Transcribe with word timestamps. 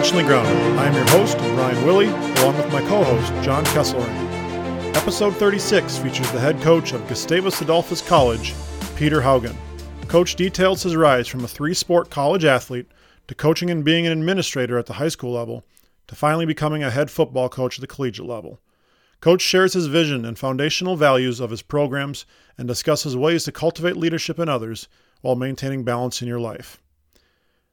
Intentionally 0.00 0.32
Grounded. 0.32 0.78
I 0.78 0.86
am 0.86 0.94
your 0.94 1.10
host, 1.10 1.36
Ryan 1.36 1.84
Willie, 1.84 2.06
along 2.06 2.56
with 2.56 2.72
my 2.72 2.80
co 2.88 3.04
host, 3.04 3.30
John 3.44 3.62
Kesselring. 3.66 4.96
Episode 4.96 5.36
36 5.36 5.98
features 5.98 6.32
the 6.32 6.40
head 6.40 6.58
coach 6.62 6.94
of 6.94 7.06
Gustavus 7.06 7.60
Adolphus 7.60 8.00
College, 8.00 8.54
Peter 8.96 9.20
Haugen. 9.20 9.54
Coach 10.08 10.36
details 10.36 10.82
his 10.82 10.96
rise 10.96 11.28
from 11.28 11.44
a 11.44 11.48
three 11.48 11.74
sport 11.74 12.08
college 12.08 12.46
athlete 12.46 12.86
to 13.28 13.34
coaching 13.34 13.68
and 13.68 13.84
being 13.84 14.06
an 14.06 14.12
administrator 14.12 14.78
at 14.78 14.86
the 14.86 14.94
high 14.94 15.10
school 15.10 15.34
level 15.34 15.66
to 16.06 16.14
finally 16.14 16.46
becoming 16.46 16.82
a 16.82 16.90
head 16.90 17.10
football 17.10 17.50
coach 17.50 17.76
at 17.76 17.82
the 17.82 17.86
collegiate 17.86 18.24
level. 18.24 18.58
Coach 19.20 19.42
shares 19.42 19.74
his 19.74 19.88
vision 19.88 20.24
and 20.24 20.38
foundational 20.38 20.96
values 20.96 21.40
of 21.40 21.50
his 21.50 21.60
programs 21.60 22.24
and 22.56 22.66
discusses 22.66 23.18
ways 23.18 23.44
to 23.44 23.52
cultivate 23.52 23.98
leadership 23.98 24.38
in 24.38 24.48
others 24.48 24.88
while 25.20 25.36
maintaining 25.36 25.84
balance 25.84 26.22
in 26.22 26.26
your 26.26 26.40
life. 26.40 26.80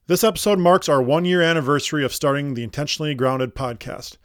This 0.07 0.23
episode 0.23 0.57
marks 0.57 0.87
our 0.87 1.01
one 1.01 1.25
year 1.25 1.41
anniversary 1.41 2.05
of 2.05 2.13
starting 2.13 2.53
the 2.53 2.63
Intentionally 2.63 3.13
Grounded 3.13 3.53
podcast. 3.55 4.15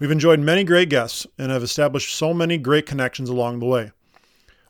We've 0.00 0.10
enjoyed 0.10 0.40
many 0.40 0.64
great 0.64 0.88
guests 0.88 1.24
and 1.38 1.52
have 1.52 1.62
established 1.62 2.16
so 2.16 2.34
many 2.34 2.58
great 2.58 2.84
connections 2.84 3.28
along 3.28 3.60
the 3.60 3.66
way. 3.66 3.92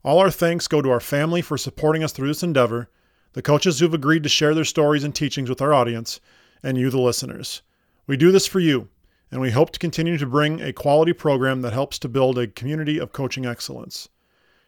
All 0.05 0.19
our 0.19 0.31
thanks 0.31 0.69
go 0.69 0.83
to 0.83 0.91
our 0.91 1.01
family 1.01 1.41
for 1.41 1.57
supporting 1.57 2.05
us 2.05 2.13
through 2.13 2.29
this 2.29 2.43
endeavor, 2.43 2.91
the 3.33 3.41
coaches 3.41 3.81
who've 3.81 3.95
agreed 3.95 4.23
to 4.25 4.29
share 4.29 4.55
their 4.55 4.67
stories 4.67 5.03
and 5.03 5.15
teachings 5.15 5.49
with 5.49 5.63
our 5.63 5.73
audience, 5.73 6.21
and 6.63 6.77
you, 6.77 6.91
the 6.91 7.01
listeners. 7.01 7.63
We 8.07 8.19
do 8.19 8.31
this 8.31 8.47
for 8.47 8.61
you, 8.61 8.91
and 9.31 9.41
we 9.41 9.53
hope 9.53 9.71
to 9.71 9.79
continue 9.79 10.19
to 10.19 10.27
bring 10.27 10.61
a 10.61 10.75
quality 10.75 11.15
program 11.15 11.63
that 11.63 11.73
helps 11.73 11.99
to 12.01 12.07
build 12.07 12.37
a 12.37 12.47
community 12.47 12.99
of 12.99 13.13
coaching 13.13 13.47
excellence. 13.47 14.11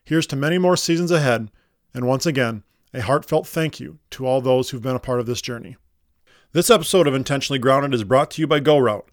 Here's 0.07 0.27
to 0.29 0.37
many 0.37 0.57
more 0.57 0.79
seasons 0.79 1.11
ahead, 1.11 1.51
and 1.93 2.07
once 2.07 2.25
again, 2.25 2.63
a 2.95 3.03
heartfelt 3.03 3.47
thank 3.47 3.79
you 3.79 3.99
to 4.13 4.25
all 4.25 4.41
those 4.41 4.71
who've 4.71 4.81
been 4.81 4.97
a 4.97 4.99
part 4.99 5.21
of 5.21 5.27
this 5.27 5.43
journey. 5.43 5.77
This 6.55 6.69
episode 6.69 7.07
of 7.07 7.15
Intentionally 7.15 7.59
Grounded 7.59 7.95
is 7.95 8.05
brought 8.05 8.31
to 8.33 8.43
you 8.43 8.47
by 8.47 8.61
GoRout. 8.61 9.05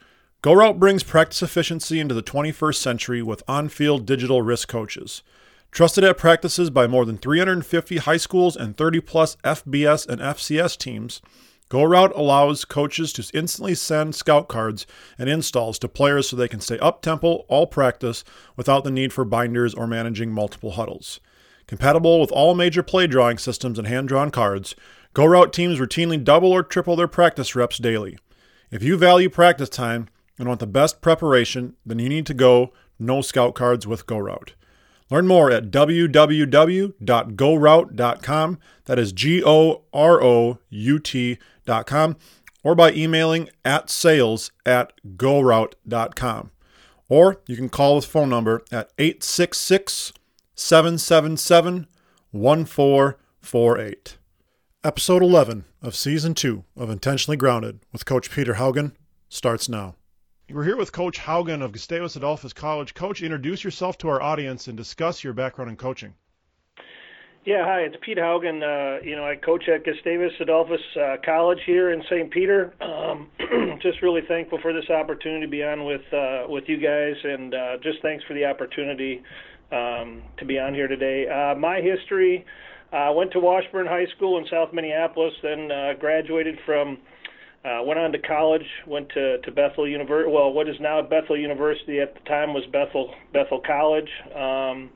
GoRout 0.44 0.78
brings 0.78 1.04
practice 1.04 1.42
efficiency 1.42 1.98
into 1.98 2.14
the 2.14 2.22
21st 2.22 2.76
century 2.76 3.22
with 3.22 3.44
on 3.48 3.70
field 3.70 4.06
digital 4.06 4.42
wrist 4.42 4.68
coaches. 4.68 5.24
Trusted 5.72 6.04
at 6.04 6.18
practices 6.18 6.70
by 6.70 6.86
more 6.86 7.06
than 7.06 7.18
350 7.18 8.00
high 8.00 8.18
schools 8.18 8.58
and 8.58 8.76
30 8.76 9.00
plus 9.00 9.38
FBS 9.38 10.06
and 10.06 10.20
FCS 10.20 10.78
teams, 10.78 11.22
GoRout 11.70 12.12
allows 12.14 12.66
coaches 12.66 13.14
to 13.14 13.26
instantly 13.34 13.74
send 13.74 14.16
scout 14.16 14.50
cards 14.50 14.86
and 15.18 15.30
installs 15.30 15.80
to 15.80 15.88
players 15.88 16.28
so 16.28 16.36
they 16.36 16.50
can 16.50 16.60
stay 16.60 16.78
up 16.80 17.02
tempo 17.02 17.46
all 17.48 17.68
practice 17.68 18.26
without 18.58 18.84
the 18.84 18.92
need 18.92 19.14
for 19.14 19.24
binders 19.24 19.74
or 19.74 19.88
managing 19.88 20.30
multiple 20.30 20.72
huddles. 20.72 21.22
Compatible 21.70 22.20
with 22.20 22.32
all 22.32 22.56
major 22.56 22.82
play 22.82 23.06
drawing 23.06 23.38
systems 23.38 23.78
and 23.78 23.88
hand 23.88 24.08
drawn 24.08 24.32
cards, 24.32 24.76
GoRout 25.14 25.52
teams 25.52 25.80
routinely 25.80 26.24
double 26.24 26.52
or 26.52 26.64
triple 26.64 26.96
their 26.96 27.08
practice 27.08 27.56
reps 27.56 27.78
daily. 27.78 28.18
If 28.72 28.84
you 28.84 28.98
value 28.98 29.30
practice 29.30 29.70
time 29.70 30.10
and 30.38 30.48
want 30.48 30.60
the 30.60 30.68
best 30.68 31.02
preparation, 31.02 31.76
then 31.86 32.00
you 32.00 32.10
need 32.10 32.26
to 32.28 32.34
go 32.34 32.72
no 33.00 33.22
scout 33.22 33.56
cards 33.56 33.88
with 33.88 34.06
GoRout. 34.06 34.52
Learn 35.10 35.28
more 35.28 35.50
at 35.50 35.72
www.gorout.com. 35.72 38.60
That 38.86 39.00
is 39.00 39.12
G 39.12 39.44
O 39.44 39.82
R 39.92 40.24
O 40.24 40.60
U 40.70 41.00
T.com 41.00 42.18
or 42.64 42.76
by 42.76 42.92
emailing 42.92 43.50
at 43.66 43.90
sales 43.90 44.52
at 44.66 44.94
gorout.com. 45.16 46.52
Or 47.08 47.42
you 47.48 47.56
can 47.56 47.70
call 47.70 47.96
this 47.96 48.06
phone 48.06 48.30
number 48.30 48.62
at 48.72 48.92
866 49.00 50.14
777 50.54 51.88
1448. 52.32 54.19
Episode 54.82 55.22
11 55.22 55.66
of 55.82 55.94
Season 55.94 56.34
2 56.34 56.64
of 56.78 56.90
Intentionally 56.90 57.36
Grounded 57.36 57.82
with 57.92 58.06
Coach 58.06 58.32
Peter 58.32 58.54
Haugen 58.54 58.94
starts 59.28 59.68
now. 59.68 59.96
We're 60.50 60.64
here 60.64 60.78
with 60.78 60.94
Coach 60.94 61.20
Haugen 61.20 61.62
of 61.62 61.74
Gustavus 61.74 62.16
Adolphus 62.16 62.54
College. 62.54 62.94
Coach, 62.94 63.22
introduce 63.22 63.62
yourself 63.62 63.98
to 63.98 64.08
our 64.08 64.22
audience 64.22 64.70
and 64.70 64.78
discuss 64.78 65.22
your 65.22 65.34
background 65.34 65.70
in 65.70 65.76
coaching. 65.76 66.14
Yeah, 67.44 67.66
hi, 67.66 67.82
it's 67.82 67.98
Pete 68.00 68.20
Haugen. 68.20 68.64
Uh, 68.64 69.04
you 69.04 69.18
know, 69.18 69.26
I 69.26 69.36
coach 69.36 69.68
at 69.68 69.84
Gustavus 69.84 70.32
Adolphus 70.40 70.80
uh, 70.96 71.18
College 71.26 71.60
here 71.66 71.92
in 71.92 72.02
St. 72.04 72.32
Peter. 72.32 72.74
Um, 72.80 73.30
just 73.82 74.02
really 74.02 74.22
thankful 74.30 74.60
for 74.62 74.72
this 74.72 74.90
opportunity 74.90 75.46
to 75.46 75.52
be 75.52 75.62
on 75.62 75.84
with 75.84 76.14
uh, 76.14 76.46
with 76.48 76.70
you 76.70 76.78
guys, 76.78 77.16
and 77.22 77.54
uh, 77.54 77.78
just 77.84 78.02
thanks 78.02 78.24
for 78.24 78.34
the 78.34 78.46
opportunity 78.46 79.22
um, 79.74 80.24
to 80.38 80.46
be 80.46 80.58
on 80.58 80.74
here 80.74 80.88
today. 80.88 81.28
Uh, 81.28 81.54
my 81.60 81.82
history. 81.82 82.46
Uh, 82.92 83.12
went 83.14 83.32
to 83.32 83.40
Washburn 83.40 83.86
High 83.86 84.08
School 84.16 84.40
in 84.40 84.46
South 84.50 84.74
Minneapolis, 84.74 85.34
then 85.44 85.72
uh, 85.72 85.94
graduated 86.00 86.58
from, 86.66 86.98
uh, 87.64 87.84
went 87.84 88.00
on 88.00 88.12
to 88.12 88.20
college, 88.20 88.66
went 88.88 89.10
to, 89.10 89.38
to 89.40 89.52
Bethel 89.52 89.88
University, 89.88 90.32
well, 90.32 90.52
what 90.52 90.68
is 90.68 90.76
now 90.80 91.00
Bethel 91.02 91.38
University 91.38 92.00
at 92.00 92.16
the 92.16 92.20
time 92.22 92.54
was 92.54 92.64
Bethel, 92.72 93.14
Bethel 93.32 93.62
College, 93.66 94.10
um, 94.36 94.90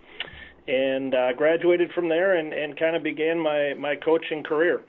and 0.68 1.14
uh, 1.14 1.34
graduated 1.34 1.92
from 1.94 2.10
there 2.10 2.38
and, 2.38 2.52
and 2.52 2.80
kind 2.80 2.96
of 2.96 3.04
began 3.04 3.40
my, 3.40 3.76
my 3.78 3.96
coaching 3.96 4.42
career. 4.42 4.82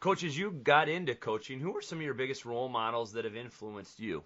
Coach, 0.00 0.24
as 0.24 0.36
you 0.36 0.50
got 0.50 0.90
into 0.90 1.14
coaching, 1.14 1.58
who 1.58 1.72
were 1.72 1.80
some 1.80 1.98
of 1.98 2.04
your 2.04 2.12
biggest 2.12 2.44
role 2.44 2.68
models 2.68 3.12
that 3.14 3.24
have 3.24 3.36
influenced 3.36 3.98
you? 3.98 4.22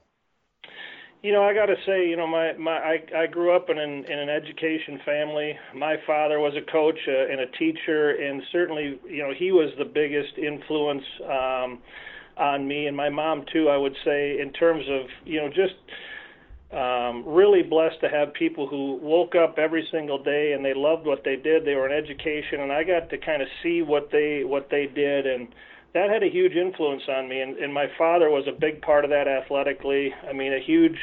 You 1.21 1.33
know, 1.33 1.43
I 1.43 1.53
got 1.53 1.67
to 1.67 1.75
say, 1.85 2.09
you 2.09 2.17
know, 2.17 2.29
my 2.29 2.53
my 2.53 2.79
I, 2.79 3.23
I 3.23 3.27
grew 3.27 3.55
up 3.55 3.71
in 3.71 3.79
an 3.79 4.05
in 4.05 4.19
an 4.19 4.29
education 4.29 5.01
family. 5.05 5.59
My 5.75 5.97
father 6.07 6.39
was 6.39 6.55
a 6.57 6.71
coach 6.71 6.99
uh, 7.09 7.33
and 7.33 7.41
a 7.41 7.47
teacher, 7.59 8.11
and 8.11 8.41
certainly, 8.53 9.01
you 9.09 9.23
know, 9.25 9.33
he 9.37 9.51
was 9.51 9.73
the 9.79 9.85
biggest 9.85 10.39
influence 10.39 11.03
um, 11.25 11.81
on 12.37 12.69
me, 12.69 12.87
and 12.87 12.97
my 12.97 13.09
mom 13.09 13.45
too. 13.53 13.69
I 13.69 13.77
would 13.77 13.97
say, 14.05 14.41
in 14.41 14.53
terms 14.53 14.85
of, 14.89 15.09
you 15.25 15.41
know, 15.41 15.49
just 15.49 15.75
um, 16.73 17.25
really 17.27 17.63
blessed 17.63 18.01
to 18.03 18.09
have 18.09 18.33
people 18.35 18.69
who 18.69 19.01
woke 19.03 19.35
up 19.35 19.59
every 19.59 19.89
single 19.91 20.23
day 20.23 20.53
and 20.53 20.65
they 20.65 20.75
loved 20.75 21.05
what 21.05 21.25
they 21.25 21.35
did. 21.35 21.65
They 21.65 21.75
were 21.75 21.89
in 21.89 21.93
education, 21.93 22.61
and 22.61 22.71
I 22.71 22.85
got 22.85 23.11
to 23.11 23.19
kind 23.19 23.43
of 23.43 23.49
see 23.61 23.83
what 23.83 24.11
they 24.13 24.45
what 24.45 24.69
they 24.71 24.87
did 24.87 25.27
and 25.27 25.49
that 25.95 26.11
had 26.11 26.23
a 26.23 26.29
huge 26.29 26.53
influence 26.53 27.03
on 27.09 27.29
me 27.29 27.41
and, 27.41 27.57
and 27.57 27.73
my 27.73 27.87
father 27.97 28.31
was 28.31 28.45
a 28.47 28.59
big 28.59 28.83
part 28.83 29.05
of 29.05 29.11
that 29.11 29.27
athletically. 29.27 30.13
I 30.29 30.33
mean 30.33 30.53
a 30.53 30.61
huge 30.61 30.99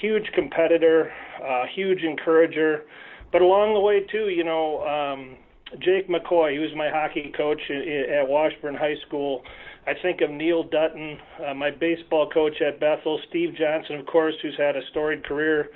huge 0.00 0.30
competitor 0.34 1.12
uh 1.44 1.64
huge 1.74 2.02
encourager. 2.02 2.84
But 3.32 3.42
along 3.42 3.74
the 3.74 3.80
way 3.80 4.00
too 4.10 4.28
you 4.28 4.44
know 4.44 4.86
um 4.86 5.36
jake 5.80 6.08
mccoy 6.08 6.52
he 6.52 6.58
was 6.58 6.70
my 6.74 6.88
hockey 6.88 7.32
coach 7.36 7.60
at 7.70 8.26
washburn 8.26 8.74
high 8.74 8.96
school 9.06 9.42
i 9.86 9.92
think 10.00 10.22
of 10.22 10.30
neil 10.30 10.62
dutton 10.62 11.18
uh, 11.46 11.52
my 11.52 11.70
baseball 11.70 12.26
coach 12.30 12.62
at 12.66 12.80
bethel 12.80 13.20
steve 13.28 13.54
johnson 13.54 13.96
of 13.96 14.06
course 14.06 14.34
who's 14.40 14.56
had 14.56 14.76
a 14.76 14.80
storied 14.90 15.22
career 15.26 15.68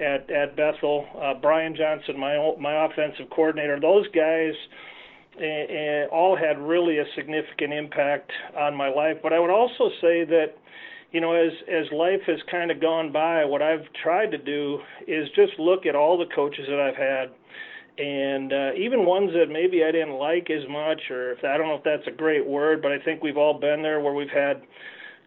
at 0.00 0.30
at 0.30 0.54
bethel 0.54 1.06
uh 1.22 1.32
brian 1.32 1.74
johnson 1.74 2.18
my 2.18 2.54
my 2.60 2.84
offensive 2.84 3.30
coordinator. 3.30 3.80
Those 3.80 4.06
guys 4.08 4.52
and, 4.52 4.66
and 5.40 6.10
all 6.10 6.36
had 6.36 6.58
really 6.58 6.98
a 6.98 7.04
significant 7.16 7.72
impact 7.72 8.30
on 8.56 8.74
my 8.74 8.88
life. 8.88 9.16
But 9.22 9.32
I 9.32 9.38
would 9.38 9.50
also 9.50 9.88
say 10.00 10.24
that, 10.24 10.54
you 11.12 11.20
know, 11.20 11.32
as 11.32 11.52
as 11.68 11.90
life 11.92 12.20
has 12.26 12.38
kind 12.50 12.70
of 12.70 12.80
gone 12.80 13.12
by, 13.12 13.44
what 13.44 13.62
I've 13.62 13.86
tried 14.02 14.30
to 14.32 14.38
do 14.38 14.78
is 15.06 15.28
just 15.34 15.58
look 15.58 15.86
at 15.86 15.94
all 15.94 16.18
the 16.18 16.32
coaches 16.34 16.66
that 16.68 16.80
I've 16.80 16.96
had, 16.96 17.30
and 17.98 18.52
uh, 18.52 18.70
even 18.76 19.06
ones 19.06 19.30
that 19.32 19.50
maybe 19.50 19.84
I 19.84 19.90
didn't 19.90 20.18
like 20.18 20.50
as 20.50 20.68
much, 20.68 21.00
or 21.10 21.32
if 21.32 21.44
I 21.44 21.56
don't 21.56 21.68
know 21.68 21.76
if 21.76 21.84
that's 21.84 22.06
a 22.06 22.16
great 22.16 22.46
word, 22.46 22.82
but 22.82 22.92
I 22.92 22.98
think 22.98 23.22
we've 23.22 23.38
all 23.38 23.58
been 23.58 23.82
there 23.82 24.00
where 24.00 24.14
we've 24.14 24.28
had 24.28 24.62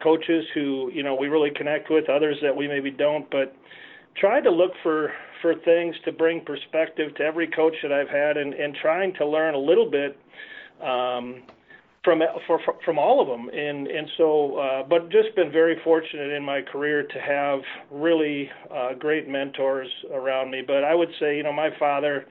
coaches 0.03 0.45
who 0.53 0.91
you 0.93 1.03
know 1.03 1.15
we 1.15 1.27
really 1.27 1.51
connect 1.55 1.89
with, 1.89 2.09
others 2.09 2.37
that 2.41 2.55
we 2.55 2.67
maybe 2.67 2.91
don't, 2.91 3.29
but 3.31 3.55
tried 4.17 4.41
to 4.41 4.51
look 4.51 4.71
for 4.83 5.11
for 5.41 5.55
things 5.55 5.95
to 6.05 6.11
bring 6.11 6.43
perspective 6.45 7.15
to 7.15 7.23
every 7.23 7.47
coach 7.47 7.75
that 7.83 7.91
I've 7.91 8.09
had, 8.09 8.37
and, 8.37 8.53
and 8.53 8.75
trying 8.81 9.13
to 9.15 9.25
learn 9.25 9.55
a 9.55 9.59
little 9.59 9.89
bit 9.89 10.17
um, 10.81 11.43
from 12.03 12.21
for, 12.47 12.59
from 12.83 12.97
all 12.97 13.21
of 13.21 13.27
them. 13.27 13.49
And 13.49 13.87
and 13.87 14.07
so, 14.17 14.57
uh, 14.57 14.83
but 14.83 15.09
just 15.09 15.35
been 15.35 15.51
very 15.51 15.77
fortunate 15.83 16.31
in 16.31 16.43
my 16.43 16.61
career 16.61 17.03
to 17.03 17.19
have 17.19 17.59
really 17.91 18.49
uh, 18.73 18.93
great 18.93 19.27
mentors 19.27 19.89
around 20.13 20.51
me. 20.51 20.61
But 20.65 20.83
I 20.83 20.95
would 20.95 21.11
say, 21.19 21.37
you 21.37 21.43
know, 21.43 21.53
my 21.53 21.69
father. 21.77 22.25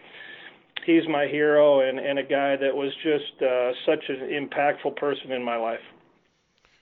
He's 0.86 1.06
my 1.08 1.26
hero 1.26 1.86
and, 1.86 1.98
and 1.98 2.18
a 2.18 2.22
guy 2.22 2.56
that 2.56 2.74
was 2.74 2.90
just 3.02 3.42
uh, 3.42 3.72
such 3.84 4.02
an 4.08 4.30
impactful 4.30 4.96
person 4.96 5.30
in 5.30 5.44
my 5.44 5.56
life. 5.56 5.84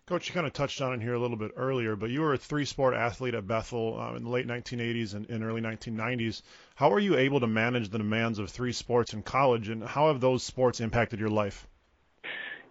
Coach, 0.09 0.27
you 0.27 0.33
kind 0.33 0.47
of 0.47 0.55
touched 0.55 0.81
on 0.81 0.95
it 0.95 1.03
here 1.03 1.13
a 1.13 1.19
little 1.19 1.37
bit 1.37 1.51
earlier, 1.55 1.95
but 1.95 2.09
you 2.09 2.23
were 2.23 2.33
a 2.33 2.39
three-sport 2.39 2.95
athlete 2.95 3.35
at 3.35 3.47
Bethel 3.47 4.01
uh, 4.01 4.15
in 4.15 4.25
the 4.25 4.31
late 4.31 4.47
1980s 4.47 5.13
and, 5.13 5.29
and, 5.29 5.45
early 5.45 5.61
1990s. 5.61 6.41
How 6.77 6.89
were 6.89 6.99
you 6.99 7.19
able 7.19 7.41
to 7.41 7.47
manage 7.47 7.91
the 7.91 7.99
demands 7.99 8.39
of 8.39 8.49
three 8.49 8.73
sports 8.73 9.13
in 9.13 9.23
college, 9.23 9.69
and 9.69 9.85
how 9.85 10.09
have 10.09 10.23
those 10.23 10.43
sports 10.43 10.81
impacted 10.81 11.21
your 11.21 11.29
life? 11.29 11.67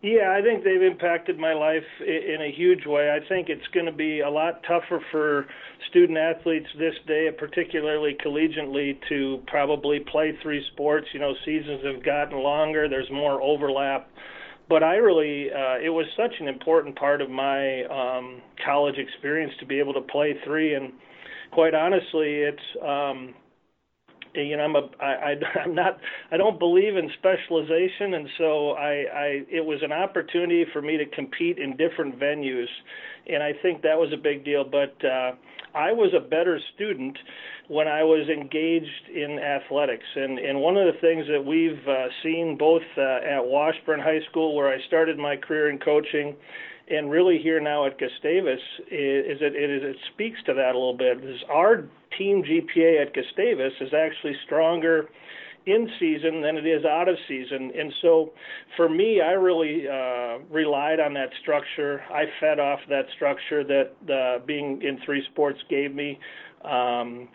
Yeah, 0.02 0.32
I 0.36 0.42
think 0.42 0.64
they've 0.64 0.82
impacted 0.82 1.38
my 1.38 1.54
life 1.54 1.86
in 2.00 2.42
a 2.42 2.52
huge 2.52 2.88
way. 2.88 3.12
I 3.12 3.20
think 3.28 3.50
it's 3.50 3.68
going 3.72 3.86
to 3.86 3.92
be 3.92 4.22
a 4.22 4.30
lot 4.32 4.64
tougher 4.68 5.00
for 5.12 5.46
student 5.92 6.18
athletes 6.18 6.70
this 6.80 6.96
day, 7.06 7.30
particularly 7.38 8.18
collegiately, 8.26 8.98
to 9.10 9.44
probably 9.46 10.00
play 10.00 10.36
three 10.42 10.66
sports. 10.74 11.06
You 11.14 11.20
know, 11.20 11.36
seasons 11.46 11.86
have 11.86 12.04
gotten 12.04 12.40
longer. 12.40 12.90
There's 12.90 13.12
more 13.12 13.40
overlap 13.44 14.10
but 14.70 14.84
I 14.84 14.96
really, 14.96 15.50
uh, 15.52 15.80
it 15.84 15.90
was 15.90 16.06
such 16.18 16.34
an 16.40 16.48
important 16.48 16.96
part 16.98 17.22
of 17.22 17.30
my 17.30 17.84
um, 17.86 18.42
college 18.66 18.98
experience 18.98 19.54
to 19.60 19.66
be 19.66 19.80
able 19.80 19.94
to 19.94 20.02
play 20.02 20.36
three. 20.46 20.76
And 20.76 20.94
quite 21.52 21.74
honestly, 21.74 22.44
it's, 22.44 22.60
um, 22.82 23.34
you 24.44 24.58
know, 24.58 24.64
I'm 24.64 24.76
a, 24.76 24.90
I, 25.02 25.36
I'm 25.64 25.76
not, 25.76 25.98
I 26.32 26.38
don't 26.38 26.60
believe 26.60 26.96
in 26.96 27.10
specialization, 27.18 28.14
and 28.14 28.28
so 28.38 28.72
I, 28.72 28.92
I, 28.92 29.28
it 29.50 29.66
was 29.66 29.80
an 29.84 29.92
opportunity 29.92 30.66
for 30.72 30.82
me 30.82 30.98
to 30.98 31.06
compete 31.06 31.58
in 31.58 31.78
different 31.78 32.20
venues, 32.20 32.68
and 33.28 33.44
I 33.44 33.54
think 33.62 33.82
that 33.82 33.98
was 33.98 34.12
a 34.14 34.18
big 34.18 34.46
deal. 34.46 34.64
But 34.64 34.96
uh, 35.06 35.32
I 35.74 35.92
was 35.92 36.14
a 36.16 36.20
better 36.20 36.60
student 36.76 37.18
when 37.68 37.88
I 37.88 38.04
was 38.04 38.28
engaged 38.30 39.10
in 39.14 39.40
athletics. 39.40 40.06
And, 40.16 40.40
and 40.40 40.60
one 40.60 40.78
of 40.78 40.92
the 40.92 41.00
things 41.02 41.26
that 41.30 41.44
we've 41.44 41.88
uh, 41.88 42.08
seen 42.24 42.58
both 42.58 42.84
uh, 42.98 43.02
at 43.02 43.46
Washburn 43.46 44.00
High 44.00 44.22
School, 44.30 44.56
where 44.56 44.70
I 44.70 44.78
started 44.88 45.18
my 45.18 45.36
career 45.36 45.70
in 45.70 45.78
coaching, 45.78 46.36
and 46.90 47.12
really 47.12 47.40
here 47.44 47.60
now 47.60 47.86
at 47.86 48.00
Gustavus, 48.00 48.62
is, 48.90 49.38
is 49.38 49.38
it, 49.42 49.56
it, 49.56 49.84
it 49.84 49.98
speaks 50.14 50.40
to 50.46 50.54
that 50.54 50.74
a 50.74 50.78
little 50.78 50.98
bit. 50.98 51.24
Is 51.24 51.42
our 51.52 51.84
team 52.18 52.44
GPA 52.44 53.02
at 53.02 53.14
Gustavus 53.14 53.74
is 53.82 53.94
actually 53.94 54.36
stronger 54.46 55.10
in 55.68 55.90
season 56.00 56.42
than 56.42 56.56
it 56.58 56.66
is 56.66 56.86
out 56.86 57.10
of 57.10 57.18
season. 57.28 57.72
And 57.78 57.94
so 58.02 58.32
for 58.78 58.88
me, 58.88 59.22
I 59.22 59.32
really 59.32 59.86
uh, 59.88 60.40
relied 60.50 61.00
on 61.00 61.14
that 61.16 61.30
structure. 61.42 62.02
I 62.10 62.24
fed 62.40 62.60
off 62.60 62.80
that 62.90 63.06
structure 63.16 63.64
that 63.66 63.92
uh, 64.12 64.46
being 64.46 64.82
in 64.82 64.98
three 65.06 65.24
sports 65.32 65.60
gave 65.70 65.94
me. 65.94 66.18
Um, 66.64 67.28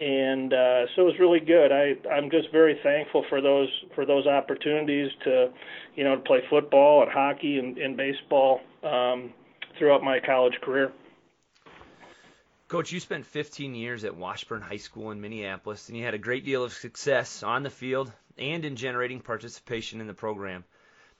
and 0.00 0.52
uh, 0.52 0.84
so 0.94 1.02
it 1.02 1.04
was 1.04 1.14
really 1.18 1.40
good. 1.40 1.72
I 1.72 1.94
I'm 2.10 2.30
just 2.30 2.52
very 2.52 2.78
thankful 2.82 3.24
for 3.30 3.40
those 3.40 3.68
for 3.94 4.04
those 4.04 4.26
opportunities 4.26 5.10
to, 5.24 5.48
you 5.94 6.04
know, 6.04 6.16
to 6.16 6.22
play 6.22 6.40
football 6.50 7.02
and 7.02 7.10
hockey 7.10 7.58
and, 7.58 7.78
and 7.78 7.96
baseball 7.96 8.60
um, 8.82 9.32
throughout 9.78 10.02
my 10.02 10.18
college 10.20 10.54
career. 10.62 10.92
Coach, 12.68 12.90
you 12.90 12.98
spent 12.98 13.26
15 13.26 13.76
years 13.76 14.02
at 14.02 14.16
Washburn 14.16 14.60
High 14.60 14.78
School 14.78 15.12
in 15.12 15.20
Minneapolis, 15.20 15.88
and 15.88 15.96
you 15.96 16.04
had 16.04 16.14
a 16.14 16.18
great 16.18 16.44
deal 16.44 16.64
of 16.64 16.72
success 16.72 17.44
on 17.44 17.62
the 17.62 17.70
field 17.70 18.12
and 18.36 18.64
in 18.64 18.74
generating 18.74 19.20
participation 19.20 20.00
in 20.00 20.08
the 20.08 20.14
program. 20.14 20.64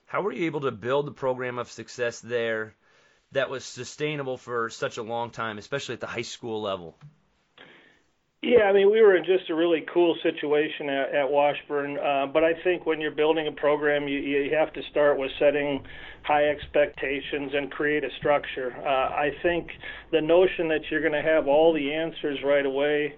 How 0.06 0.22
were 0.22 0.32
you 0.32 0.46
able 0.46 0.62
to 0.62 0.72
build 0.72 1.06
the 1.06 1.12
program 1.12 1.58
of 1.58 1.70
success 1.70 2.18
there 2.18 2.74
that 3.30 3.48
was 3.48 3.64
sustainable 3.64 4.36
for 4.36 4.70
such 4.70 4.96
a 4.96 5.04
long 5.04 5.30
time, 5.30 5.58
especially 5.58 5.92
at 5.92 6.00
the 6.00 6.08
high 6.08 6.22
school 6.22 6.62
level? 6.62 6.98
Yeah, 8.46 8.66
I 8.66 8.72
mean, 8.72 8.92
we 8.92 9.00
were 9.00 9.16
in 9.16 9.24
just 9.24 9.50
a 9.50 9.56
really 9.56 9.84
cool 9.92 10.16
situation 10.22 10.88
at, 10.88 11.12
at 11.12 11.28
Washburn. 11.28 11.98
Uh, 11.98 12.26
but 12.32 12.44
I 12.44 12.52
think 12.62 12.86
when 12.86 13.00
you're 13.00 13.10
building 13.10 13.48
a 13.48 13.50
program, 13.50 14.06
you, 14.06 14.20
you 14.20 14.54
have 14.56 14.72
to 14.74 14.82
start 14.88 15.18
with 15.18 15.32
setting 15.40 15.82
high 16.22 16.48
expectations 16.48 17.50
and 17.54 17.72
create 17.72 18.04
a 18.04 18.08
structure. 18.20 18.72
Uh, 18.86 18.88
I 18.88 19.30
think 19.42 19.66
the 20.12 20.20
notion 20.20 20.68
that 20.68 20.82
you're 20.88 21.00
going 21.00 21.12
to 21.12 21.28
have 21.28 21.48
all 21.48 21.74
the 21.74 21.92
answers 21.92 22.38
right 22.44 22.64
away 22.64 23.14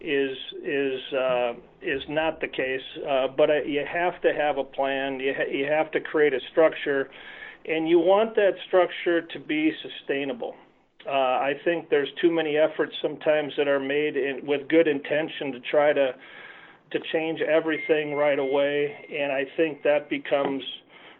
is 0.00 0.36
is 0.64 1.00
uh, 1.16 1.52
is 1.80 2.02
not 2.08 2.40
the 2.40 2.48
case. 2.48 2.80
Uh, 3.08 3.28
but 3.36 3.50
uh, 3.50 3.62
you 3.64 3.84
have 3.86 4.20
to 4.22 4.32
have 4.34 4.58
a 4.58 4.64
plan. 4.64 5.20
You 5.20 5.32
ha- 5.36 5.48
you 5.48 5.64
have 5.66 5.92
to 5.92 6.00
create 6.00 6.34
a 6.34 6.40
structure, 6.50 7.08
and 7.66 7.88
you 7.88 8.00
want 8.00 8.34
that 8.34 8.54
structure 8.66 9.22
to 9.22 9.38
be 9.38 9.72
sustainable. 9.80 10.56
Uh, 11.06 11.10
I 11.10 11.54
think 11.64 11.88
there's 11.90 12.08
too 12.20 12.30
many 12.30 12.56
efforts 12.56 12.92
sometimes 13.02 13.52
that 13.56 13.68
are 13.68 13.80
made 13.80 14.16
in, 14.16 14.46
with 14.46 14.68
good 14.68 14.86
intention 14.86 15.52
to 15.52 15.60
try 15.70 15.92
to 15.92 16.14
to 16.92 16.98
change 17.10 17.40
everything 17.40 18.14
right 18.14 18.38
away, 18.38 18.94
and 19.10 19.32
I 19.32 19.46
think 19.56 19.82
that 19.82 20.10
becomes 20.10 20.62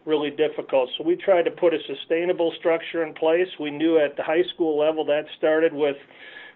really 0.04 0.30
difficult. 0.30 0.90
So 0.98 1.04
we 1.04 1.16
tried 1.16 1.44
to 1.44 1.50
put 1.50 1.72
a 1.72 1.78
sustainable 1.86 2.52
structure 2.58 3.04
in 3.04 3.14
place. 3.14 3.48
We 3.58 3.70
knew 3.70 3.98
at 3.98 4.14
the 4.16 4.22
high 4.22 4.42
school 4.54 4.78
level 4.78 5.04
that 5.06 5.24
started 5.38 5.72
with 5.72 5.96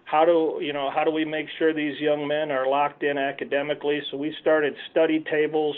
how 0.05 0.25
do 0.25 0.59
you 0.65 0.73
know 0.73 0.91
how 0.95 1.03
do 1.05 1.11
we 1.11 1.25
make 1.25 1.47
sure 1.59 1.73
these 1.75 1.99
young 2.01 2.27
men 2.29 2.51
are 2.51 2.69
locked 2.69 3.03
in 3.03 3.19
academically? 3.19 4.01
So 4.11 4.17
we 4.17 4.35
started 4.41 4.75
study 4.91 5.25
tables 5.31 5.77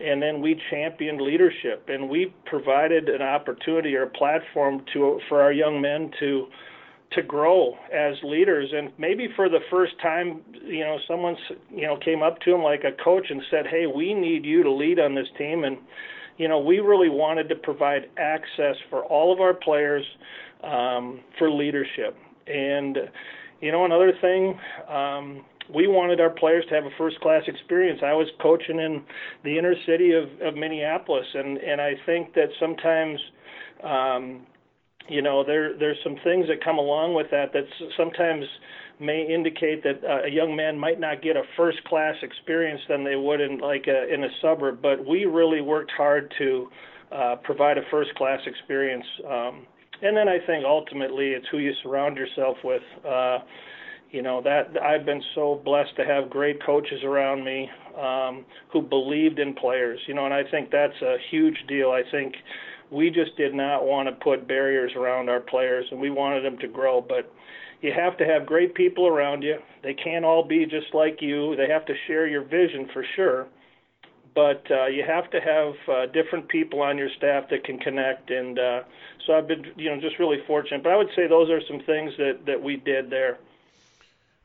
and 0.00 0.22
then 0.22 0.40
we 0.40 0.60
championed 0.70 1.20
leadership 1.20 1.84
and 1.88 2.08
we 2.08 2.32
provided 2.46 3.08
an 3.08 3.20
opportunity 3.20 3.94
or 3.94 4.04
a 4.04 4.10
platform 4.10 4.82
to 4.94 5.20
for 5.28 5.42
our 5.42 5.52
young 5.52 5.80
men 5.80 6.10
to 6.20 6.46
to 7.12 7.22
grow 7.22 7.74
as 7.92 8.14
leaders. 8.22 8.70
And 8.72 8.92
maybe 8.98 9.28
for 9.34 9.48
the 9.48 9.60
first 9.70 9.92
time 10.00 10.42
you 10.64 10.80
know 10.80 10.98
someone 11.08 11.36
you 11.70 11.86
know 11.86 11.96
came 11.96 12.22
up 12.22 12.40
to 12.40 12.54
him 12.54 12.62
like 12.62 12.84
a 12.84 13.02
coach 13.02 13.26
and 13.30 13.42
said 13.50 13.66
hey 13.66 13.86
we 13.86 14.14
need 14.14 14.44
you 14.44 14.62
to 14.62 14.70
lead 14.70 14.98
on 14.98 15.14
this 15.14 15.28
team. 15.36 15.64
And 15.64 15.78
you 16.38 16.48
know 16.48 16.58
we 16.58 16.78
really 16.78 17.08
wanted 17.08 17.48
to 17.48 17.56
provide 17.56 18.08
access 18.16 18.76
for 18.88 19.04
all 19.04 19.32
of 19.32 19.40
our 19.40 19.54
players 19.54 20.04
um, 20.62 21.20
for 21.38 21.50
leadership. 21.50 22.16
And 22.46 22.98
you 23.60 23.72
know 23.72 23.84
another 23.84 24.12
thing 24.20 24.58
um, 24.88 25.44
we 25.74 25.86
wanted 25.86 26.20
our 26.20 26.30
players 26.30 26.64
to 26.68 26.74
have 26.74 26.84
a 26.84 26.90
first 26.98 27.20
class 27.20 27.42
experience. 27.46 28.00
I 28.04 28.12
was 28.12 28.28
coaching 28.40 28.80
in 28.80 29.02
the 29.44 29.56
inner 29.56 29.74
city 29.86 30.12
of, 30.12 30.24
of 30.42 30.56
Minneapolis 30.56 31.26
and, 31.34 31.58
and 31.58 31.80
I 31.80 31.92
think 32.06 32.34
that 32.34 32.48
sometimes 32.58 33.20
um, 33.84 34.46
you 35.08 35.22
know 35.22 35.44
there 35.44 35.76
there's 35.78 35.98
some 36.04 36.16
things 36.24 36.46
that 36.48 36.62
come 36.64 36.78
along 36.78 37.14
with 37.14 37.26
that 37.30 37.52
that 37.52 37.64
sometimes 37.96 38.44
may 38.98 39.26
indicate 39.26 39.82
that 39.82 40.02
uh, 40.04 40.26
a 40.26 40.30
young 40.30 40.54
man 40.54 40.78
might 40.78 41.00
not 41.00 41.22
get 41.22 41.36
a 41.36 41.42
first 41.56 41.82
class 41.84 42.14
experience 42.22 42.80
than 42.88 43.02
they 43.02 43.16
would 43.16 43.40
in 43.40 43.58
like 43.58 43.86
a, 43.86 44.12
in 44.12 44.24
a 44.24 44.28
suburb 44.42 44.80
but 44.82 45.06
we 45.06 45.24
really 45.24 45.60
worked 45.60 45.90
hard 45.96 46.32
to 46.38 46.68
uh, 47.12 47.36
provide 47.42 47.78
a 47.78 47.82
first 47.90 48.14
class 48.14 48.40
experience 48.46 49.04
um, 49.28 49.66
and 50.02 50.16
then 50.16 50.28
I 50.28 50.38
think 50.46 50.64
ultimately 50.64 51.30
it's 51.30 51.46
who 51.50 51.58
you 51.58 51.72
surround 51.82 52.16
yourself 52.16 52.56
with 52.62 52.82
uh, 53.08 53.38
you 54.10 54.22
know 54.22 54.42
that 54.42 54.80
I've 54.82 55.06
been 55.06 55.22
so 55.34 55.60
blessed 55.64 55.96
to 55.96 56.04
have 56.04 56.30
great 56.30 56.64
coaches 56.64 57.00
around 57.04 57.44
me 57.44 57.68
um, 57.98 58.44
who 58.72 58.82
believed 58.82 59.38
in 59.38 59.54
players 59.54 59.98
you 60.06 60.14
know 60.14 60.26
and 60.26 60.34
I 60.34 60.42
think 60.50 60.70
that's 60.70 61.00
a 61.02 61.16
huge 61.30 61.56
deal. 61.68 61.90
I 61.90 62.02
think 62.10 62.34
we 62.90 63.10
just 63.10 63.36
did 63.36 63.54
not 63.54 63.84
want 63.84 64.08
to 64.08 64.12
put 64.12 64.46
barriers 64.46 64.92
around 64.96 65.28
our 65.28 65.40
players, 65.40 65.86
and 65.90 66.00
we 66.00 66.10
wanted 66.10 66.44
them 66.44 66.58
to 66.58 66.68
grow. 66.68 67.00
But 67.00 67.32
you 67.80 67.92
have 67.92 68.16
to 68.18 68.26
have 68.26 68.46
great 68.46 68.74
people 68.74 69.06
around 69.06 69.42
you. 69.42 69.58
They 69.82 69.94
can't 69.94 70.24
all 70.24 70.44
be 70.44 70.66
just 70.66 70.92
like 70.92 71.22
you. 71.22 71.56
They 71.56 71.68
have 71.68 71.86
to 71.86 71.94
share 72.06 72.26
your 72.26 72.42
vision 72.42 72.88
for 72.92 73.04
sure. 73.16 73.46
But 74.34 74.64
uh, 74.70 74.86
you 74.86 75.02
have 75.04 75.30
to 75.30 75.40
have 75.40 75.74
uh, 75.88 76.06
different 76.12 76.48
people 76.48 76.82
on 76.82 76.96
your 76.96 77.08
staff 77.16 77.48
that 77.50 77.64
can 77.64 77.78
connect, 77.78 78.30
and 78.30 78.58
uh, 78.58 78.82
so 79.26 79.34
I've 79.34 79.48
been, 79.48 79.66
you 79.76 79.90
know, 79.90 80.00
just 80.00 80.18
really 80.20 80.38
fortunate. 80.46 80.84
But 80.84 80.92
I 80.92 80.96
would 80.96 81.10
say 81.16 81.26
those 81.26 81.50
are 81.50 81.60
some 81.66 81.80
things 81.80 82.12
that 82.18 82.46
that 82.46 82.62
we 82.62 82.76
did 82.76 83.10
there. 83.10 83.38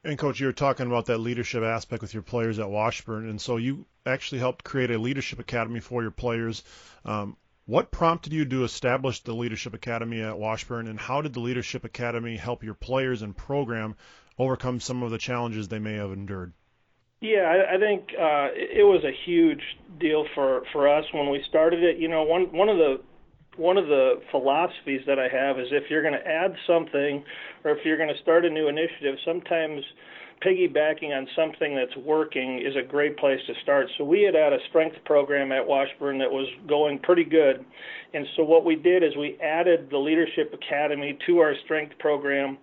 And 0.04 0.18
coach, 0.20 0.40
you 0.40 0.46
were 0.46 0.54
talking 0.54 0.86
about 0.88 1.08
that 1.08 1.18
leadership 1.18 1.64
aspect 1.64 2.02
with 2.02 2.14
your 2.14 2.24
players 2.24 2.60
at 2.60 2.70
Washburn, 2.70 3.28
and 3.30 3.42
so 3.42 3.58
you 3.58 3.86
actually 4.06 4.40
helped 4.40 4.64
create 4.64 4.92
a 4.92 4.98
leadership 5.00 5.40
academy 5.40 5.80
for 5.80 6.02
your 6.02 6.12
players. 6.12 6.64
Um, 7.06 7.38
what 7.66 7.92
prompted 7.92 8.32
you 8.32 8.46
to 8.46 8.64
establish 8.64 9.22
the 9.22 9.34
Leadership 9.34 9.74
Academy 9.74 10.22
at 10.22 10.38
Washburn, 10.38 10.88
and 10.88 11.00
how 11.00 11.22
did 11.22 11.34
the 11.34 11.40
Leadership 11.40 11.84
Academy 11.84 12.38
help 12.38 12.64
your 12.64 12.76
players 12.76 13.22
and 13.22 13.36
program 13.36 13.96
overcome 14.38 14.80
some 14.80 15.02
of 15.02 15.12
the 15.12 15.18
challenges 15.18 15.68
they 15.68 15.80
may 15.80 15.96
have 15.96 16.12
endured? 16.12 16.54
Yeah, 17.22 17.42
I, 17.42 17.76
I 17.76 17.80
think 17.80 18.10
uh, 18.10 18.50
it 18.54 18.86
was 18.86 19.04
a 19.04 19.12
huge 19.26 19.62
deal 20.00 20.26
for 20.36 20.64
for 20.72 20.88
us 20.88 21.06
when 21.14 21.30
we 21.30 21.44
started 21.50 21.84
it. 21.84 21.98
You 21.98 22.08
know, 22.08 22.24
one 22.24 22.52
one 22.52 22.70
of 22.70 22.78
the 22.78 23.02
one 23.58 23.78
of 23.78 23.88
the 23.88 24.22
philosophies 24.32 25.02
that 25.08 25.18
I 25.18 25.30
have 25.30 25.58
is 25.58 25.68
if 25.72 25.90
you're 25.90 26.02
going 26.02 26.14
to 26.14 26.28
add 26.28 26.56
something 26.68 27.24
or 27.64 27.72
if 27.72 27.86
you're 27.86 27.98
going 27.98 28.14
to 28.14 28.22
start 28.22 28.46
a 28.46 28.50
new 28.50 28.68
initiative, 28.68 29.16
sometimes 29.26 29.82
piggybacking 30.44 31.16
on 31.16 31.28
something 31.36 31.76
that's 31.76 31.96
working 31.98 32.60
is 32.60 32.76
a 32.76 32.82
great 32.82 33.18
place 33.18 33.40
to 33.48 33.54
start. 33.64 33.88
So 33.98 34.04
we 34.04 34.24
had 34.24 34.36
had 34.36 34.54
a 34.54 34.60
strength 34.70 34.98
program 35.06 35.52
at 35.52 35.66
Washburn 35.66 36.18
that 36.20 36.32
was 36.32 36.48
going 36.68 37.00
pretty 37.00 37.24
good. 37.24 37.66
And 38.14 38.26
so 38.36 38.44
what 38.44 38.66
we 38.66 38.76
did 38.76 39.04
is 39.04 39.16
we 39.18 39.38
added 39.42 39.90
the 39.90 39.98
Leadership 39.98 40.54
Academy 40.54 41.18
to 41.26 41.40
our 41.40 41.54
strength 41.64 41.98
program 42.00 42.58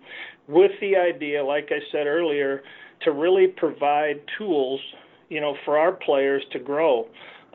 with 0.47 0.71
the 0.81 0.95
idea, 0.95 1.43
like 1.43 1.69
I 1.71 1.79
said 1.91 2.07
earlier, 2.07 2.63
to 3.01 3.11
really 3.11 3.47
provide 3.47 4.21
tools, 4.37 4.79
you 5.29 5.41
know, 5.41 5.55
for 5.65 5.77
our 5.77 5.91
players 5.91 6.43
to 6.51 6.59
grow. 6.59 7.07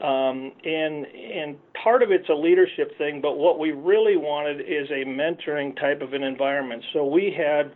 Um, 0.03 0.53
and 0.65 1.07
and 1.07 1.57
part 1.83 2.05
of 2.05 2.13
it's 2.13 2.29
a 2.29 2.35
leadership 2.35 2.97
thing, 2.99 3.21
but 3.21 3.37
what 3.37 3.59
we 3.59 3.73
really 3.73 4.17
wanted 4.17 4.61
is 4.61 4.89
a 4.91 5.05
mentoring 5.05 5.75
type 5.77 6.03
of 6.03 6.13
an 6.13 6.23
environment. 6.23 6.85
So 6.93 7.05
we 7.05 7.35
had 7.37 7.73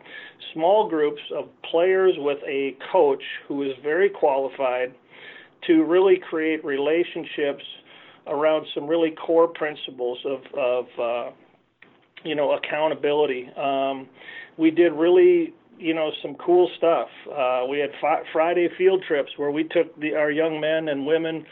small 0.53 0.89
groups 0.89 1.21
of 1.35 1.49
players 1.69 2.15
with 2.19 2.39
a 2.47 2.77
coach 2.93 3.23
who 3.49 3.65
is 3.65 3.73
very 3.83 4.09
qualified 4.09 4.95
to 5.67 5.85
really 5.85 6.21
create 6.31 6.65
relationships 6.65 7.65
around 8.29 8.67
some 8.73 8.87
really 8.87 9.11
core 9.11 9.49
principles 9.49 10.19
of 10.25 10.41
of 10.57 10.87
uh, 11.01 11.31
you 12.25 12.37
know 12.37 12.53
accountability. 12.53 13.51
Um, 13.57 14.09
we 14.57 14.71
did 14.71 14.93
really 14.93 15.55
you 15.79 15.95
know 15.95 16.11
some 16.23 16.35
cool 16.37 16.71
stuff. 16.77 17.09
Uh, 17.31 17.67
we 17.69 17.79
had 17.81 17.91
fi- 18.01 18.23
Friday 18.33 18.69
field 18.79 19.03
trips 19.07 19.33
where 19.37 19.51
we 19.51 19.65
took 19.65 19.99
the, 19.99 20.15
our 20.15 20.31
young 20.31 20.61
men 20.61 20.89
and 20.89 21.07
women 21.07 21.45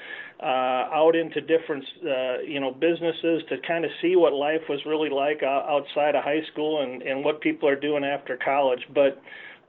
out 0.46 1.14
into 1.14 1.40
different 1.40 1.84
uh, 2.02 2.40
you 2.46 2.60
know 2.60 2.72
businesses 2.72 3.42
to 3.48 3.56
kind 3.66 3.84
of 3.84 3.90
see 4.00 4.16
what 4.16 4.32
life 4.32 4.62
was 4.68 4.80
really 4.86 5.10
like 5.10 5.42
outside 5.42 6.14
of 6.14 6.24
high 6.24 6.42
school 6.52 6.82
and 6.82 7.02
and 7.02 7.24
what 7.24 7.40
people 7.40 7.68
are 7.68 7.78
doing 7.78 8.04
after 8.04 8.38
college. 8.42 8.80
But 8.94 9.20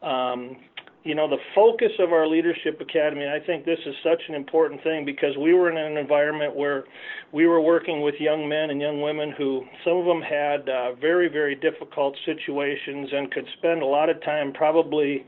um, 0.06 0.56
you 1.04 1.16
know 1.16 1.28
the 1.28 1.38
focus 1.56 1.92
of 2.00 2.14
our 2.14 2.28
leadership 2.28 2.80
academy 2.80 3.26
i 3.28 3.40
think 3.46 3.66
this 3.66 3.80
is 3.86 3.96
such 4.04 4.22
an 4.30 4.36
important 4.36 4.82
thing 4.84 5.04
because 5.04 5.36
we 5.38 5.54
were 5.54 5.70
in 5.70 5.78
an 5.78 5.98
environment 5.98 6.56
where 6.56 6.84
we 7.32 7.48
were 7.48 7.62
working 7.62 8.02
with 8.02 8.16
young 8.20 8.48
men 8.48 8.70
and 8.70 8.80
young 8.80 9.02
women 9.02 9.34
who 9.36 9.66
some 9.84 9.98
of 9.98 10.06
them 10.06 10.22
had 10.22 10.70
uh, 10.70 10.94
very 10.96 11.28
very 11.28 11.56
difficult 11.56 12.16
situations 12.26 13.10
and 13.12 13.32
could 13.32 13.48
spend 13.58 13.82
a 13.82 13.86
lot 13.86 14.10
of 14.10 14.22
time 14.24 14.54
probably 14.54 15.26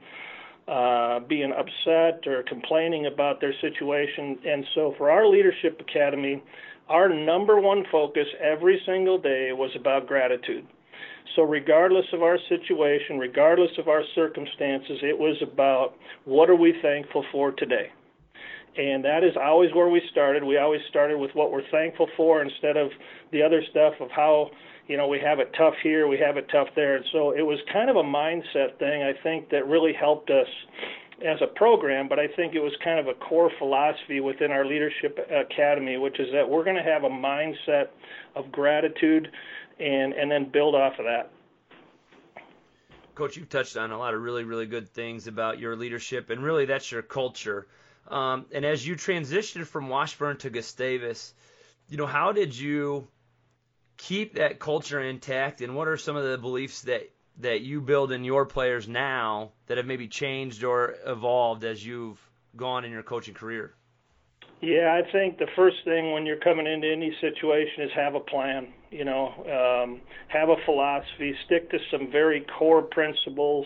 uh, 0.68 1.20
being 1.22 1.52
upset 1.52 2.26
or 2.28 2.44
complaining 2.44 3.06
about 3.06 3.42
their 3.42 3.54
situation. 3.62 4.38
And 4.46 4.66
so 4.74 4.94
for 4.98 5.12
our 5.12 5.28
Leadership 5.28 5.82
Academy, 5.82 6.42
our 6.90 7.10
number 7.10 7.60
one 7.60 7.84
focus 7.92 8.28
every 8.42 8.82
single 8.86 9.18
day 9.18 9.52
was 9.54 9.72
about 9.76 10.08
gratitude. 10.08 10.66
So, 11.36 11.44
regardless 11.44 12.06
of 12.12 12.22
our 12.22 12.38
situation, 12.50 13.18
regardless 13.18 13.72
of 13.78 13.88
our 13.88 14.04
circumstances, 14.14 15.00
it 15.02 15.18
was 15.18 15.38
about 15.42 15.96
what 16.26 16.50
are 16.50 16.56
we 16.56 16.76
thankful 16.82 17.26
for 17.32 17.52
today? 17.52 17.92
And 18.78 19.06
that 19.06 19.24
is 19.24 19.34
always 19.42 19.74
where 19.74 19.90
we 19.90 20.02
started. 20.12 20.44
We 20.44 20.58
always 20.58 20.82
started 20.90 21.18
with 21.18 21.32
what 21.34 21.52
we're 21.52 21.70
thankful 21.72 22.08
for 22.18 22.42
instead 22.42 22.76
of 22.76 22.90
the 23.32 23.42
other 23.42 23.64
stuff 23.70 23.94
of 24.00 24.10
how 24.12 24.50
you 24.88 24.98
know, 24.98 25.08
we 25.08 25.20
have 25.20 25.40
it 25.40 25.54
tough 25.58 25.76
here, 25.82 26.08
we 26.08 26.18
have 26.18 26.38
it 26.38 26.48
tough 26.52 26.68
there. 26.76 26.96
And 26.98 27.06
so 27.12 27.32
it 27.32 27.42
was 27.42 27.60
kind 27.72 27.90
of 27.90 27.96
a 27.96 28.04
mindset 28.04 28.78
thing, 28.80 29.04
I 29.04 29.14
think, 29.24 29.50
that 29.50 29.68
really 29.68 29.94
helped 29.94 30.30
us 30.30 30.48
as 31.26 31.42
a 31.42 31.48
program, 31.48 32.10
but 32.10 32.20
I 32.20 32.28
think 32.28 32.54
it 32.54 32.60
was 32.60 32.74
kind 32.84 33.00
of 33.00 33.08
a 33.08 33.14
core 33.14 33.52
philosophy 33.58 34.20
within 34.20 34.52
our 34.52 34.66
leadership 34.66 35.18
academy, 35.32 35.98
which 35.98 36.20
is 36.20 36.28
that 36.34 36.50
we're 36.50 36.64
going 36.64 36.76
to 36.76 36.84
have 36.84 37.04
a 37.04 37.10
mindset 37.10 37.88
of 38.36 38.52
gratitude 38.52 39.30
and 39.80 40.14
and 40.14 40.30
then 40.30 40.50
build 40.52 40.76
off 40.76 40.94
of 41.00 41.06
that. 41.06 41.32
Coach, 43.16 43.38
you've 43.38 43.50
touched 43.50 43.78
on 43.78 43.92
a 43.92 43.98
lot 43.98 44.14
of 44.14 44.22
really, 44.22 44.44
really 44.44 44.66
good 44.66 44.90
things 44.90 45.28
about 45.28 45.60
your 45.60 45.76
leadership, 45.76 46.30
and 46.30 46.44
really 46.44 46.66
that's 46.66 46.92
your 46.92 47.04
culture. 47.04 47.68
Um, 48.08 48.46
and 48.52 48.66
as 48.66 48.86
you 48.86 48.96
transitioned 48.96 49.66
from 49.66 49.88
Washburn 49.88 50.38
to 50.38 50.50
Gustavus, 50.50 51.34
you 51.90 51.98
know, 51.98 52.08
how 52.08 52.32
did 52.32 52.58
you 52.58 53.08
keep 54.04 54.36
that 54.36 54.60
culture 54.60 55.02
intact? 55.02 55.62
And 55.62 55.76
what 55.76 55.88
are 55.88 55.98
some 55.98 56.16
of 56.16 56.24
the 56.24 56.38
beliefs 56.38 56.82
that 56.82 57.10
that 57.40 57.62
you 57.62 57.82
build 57.82 58.12
in 58.12 58.24
your 58.24 58.46
players 58.46 58.88
now 58.88 59.54
that 59.66 59.78
have 59.78 59.88
maybe 59.88 60.08
changed 60.08 60.64
or 60.64 60.96
evolved 61.04 61.64
as 61.64 61.84
you've 61.84 62.20
gone 62.56 62.86
in 62.86 62.92
your 62.92 63.02
coaching 63.02 63.34
career? 63.34 63.74
Yeah, 64.62 65.02
I 65.02 65.12
think 65.12 65.40
the 65.40 65.48
first 65.56 65.78
thing 65.84 66.12
when 66.12 66.28
you're 66.28 66.40
coming 66.40 66.68
into 66.68 66.90
any 66.90 67.12
situation 67.20 67.84
is 67.84 67.92
have 67.96 68.14
a 68.14 68.20
plan. 68.20 68.68
You 68.92 69.06
know, 69.06 69.28
um, 69.28 70.02
have 70.28 70.50
a 70.50 70.56
philosophy, 70.66 71.36
stick 71.46 71.72
to 71.72 71.80
some 71.92 72.12
very 72.12 72.46
core 72.60 72.84
principles. 72.84 73.66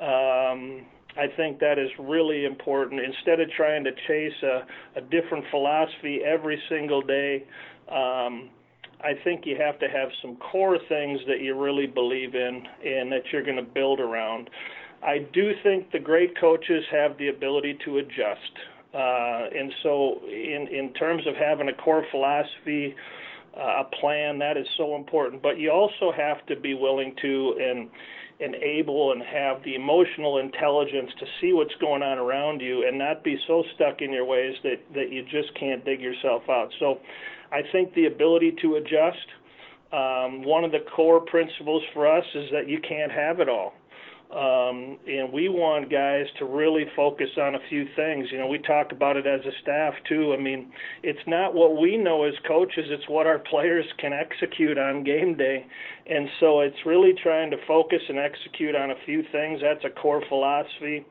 Um, 0.00 0.86
I 1.16 1.28
think 1.36 1.60
that 1.60 1.78
is 1.78 1.90
really 1.98 2.44
important. 2.44 3.00
Instead 3.00 3.40
of 3.40 3.48
trying 3.56 3.84
to 3.84 3.92
chase 4.06 4.42
a, 4.42 4.98
a 4.98 5.00
different 5.02 5.44
philosophy 5.50 6.20
every 6.24 6.60
single 6.68 7.00
day, 7.00 7.44
um, 7.88 8.50
I 9.00 9.12
think 9.22 9.46
you 9.46 9.56
have 9.60 9.78
to 9.78 9.88
have 9.88 10.08
some 10.20 10.36
core 10.36 10.78
things 10.88 11.20
that 11.28 11.40
you 11.40 11.54
really 11.54 11.86
believe 11.86 12.34
in 12.34 12.66
and 12.84 13.12
that 13.12 13.22
you're 13.32 13.44
going 13.44 13.56
to 13.56 13.62
build 13.62 14.00
around. 14.00 14.50
I 15.02 15.18
do 15.32 15.52
think 15.62 15.92
the 15.92 16.00
great 16.00 16.38
coaches 16.40 16.84
have 16.90 17.16
the 17.18 17.28
ability 17.28 17.78
to 17.84 17.98
adjust. 17.98 18.52
Uh, 18.92 19.46
and 19.54 19.72
so, 19.82 20.20
in, 20.26 20.66
in 20.72 20.92
terms 20.94 21.26
of 21.26 21.34
having 21.36 21.68
a 21.68 21.74
core 21.74 22.04
philosophy, 22.10 22.96
uh, 23.56 23.82
a 23.82 23.84
plan, 24.00 24.38
that 24.38 24.56
is 24.56 24.66
so 24.76 24.96
important. 24.96 25.42
But 25.42 25.58
you 25.58 25.70
also 25.70 26.10
have 26.16 26.44
to 26.46 26.56
be 26.56 26.74
willing 26.74 27.14
to 27.22 27.54
and 27.60 27.90
and 28.40 28.54
able 28.54 29.10
and 29.10 29.20
have 29.20 29.64
the 29.64 29.74
emotional 29.74 30.38
intelligence 30.38 31.10
to 31.18 31.26
see 31.40 31.52
what's 31.52 31.74
going 31.80 32.04
on 32.04 32.18
around 32.18 32.60
you 32.60 32.86
and 32.86 32.96
not 32.96 33.24
be 33.24 33.36
so 33.48 33.64
stuck 33.74 34.00
in 34.00 34.12
your 34.12 34.24
ways 34.24 34.54
that 34.62 34.76
that 34.94 35.12
you 35.12 35.22
just 35.24 35.52
can't 35.58 35.84
dig 35.84 36.00
yourself 36.00 36.42
out. 36.48 36.70
So 36.78 36.98
I 37.52 37.60
think 37.72 37.94
the 37.94 38.06
ability 38.06 38.56
to 38.62 38.76
adjust. 38.76 39.26
Um, 39.92 40.42
one 40.44 40.64
of 40.64 40.72
the 40.72 40.80
core 40.94 41.20
principles 41.20 41.82
for 41.94 42.06
us 42.06 42.24
is 42.34 42.50
that 42.52 42.68
you 42.68 42.78
can't 42.86 43.10
have 43.10 43.40
it 43.40 43.48
all. 43.48 43.72
Um, 44.30 44.98
and 45.06 45.32
we 45.32 45.48
want 45.48 45.90
guys 45.90 46.26
to 46.38 46.44
really 46.44 46.84
focus 46.94 47.30
on 47.40 47.54
a 47.54 47.58
few 47.70 47.86
things. 47.96 48.26
You 48.30 48.36
know, 48.36 48.46
we 48.46 48.58
talk 48.58 48.92
about 48.92 49.16
it 49.16 49.26
as 49.26 49.40
a 49.46 49.52
staff 49.62 49.94
too. 50.06 50.34
I 50.38 50.42
mean, 50.42 50.70
it's 51.02 51.26
not 51.26 51.54
what 51.54 51.80
we 51.80 51.96
know 51.96 52.24
as 52.24 52.34
coaches; 52.46 52.84
it's 52.90 53.08
what 53.08 53.26
our 53.26 53.38
players 53.38 53.86
can 53.98 54.12
execute 54.12 54.76
on 54.76 55.02
game 55.02 55.34
day. 55.34 55.64
And 56.06 56.28
so, 56.40 56.60
it's 56.60 56.76
really 56.84 57.14
trying 57.22 57.50
to 57.52 57.56
focus 57.66 58.02
and 58.06 58.18
execute 58.18 58.76
on 58.76 58.90
a 58.90 58.96
few 59.06 59.22
things. 59.32 59.60
That's 59.62 59.84
a 59.86 59.98
core 59.98 60.22
philosophy. 60.28 61.06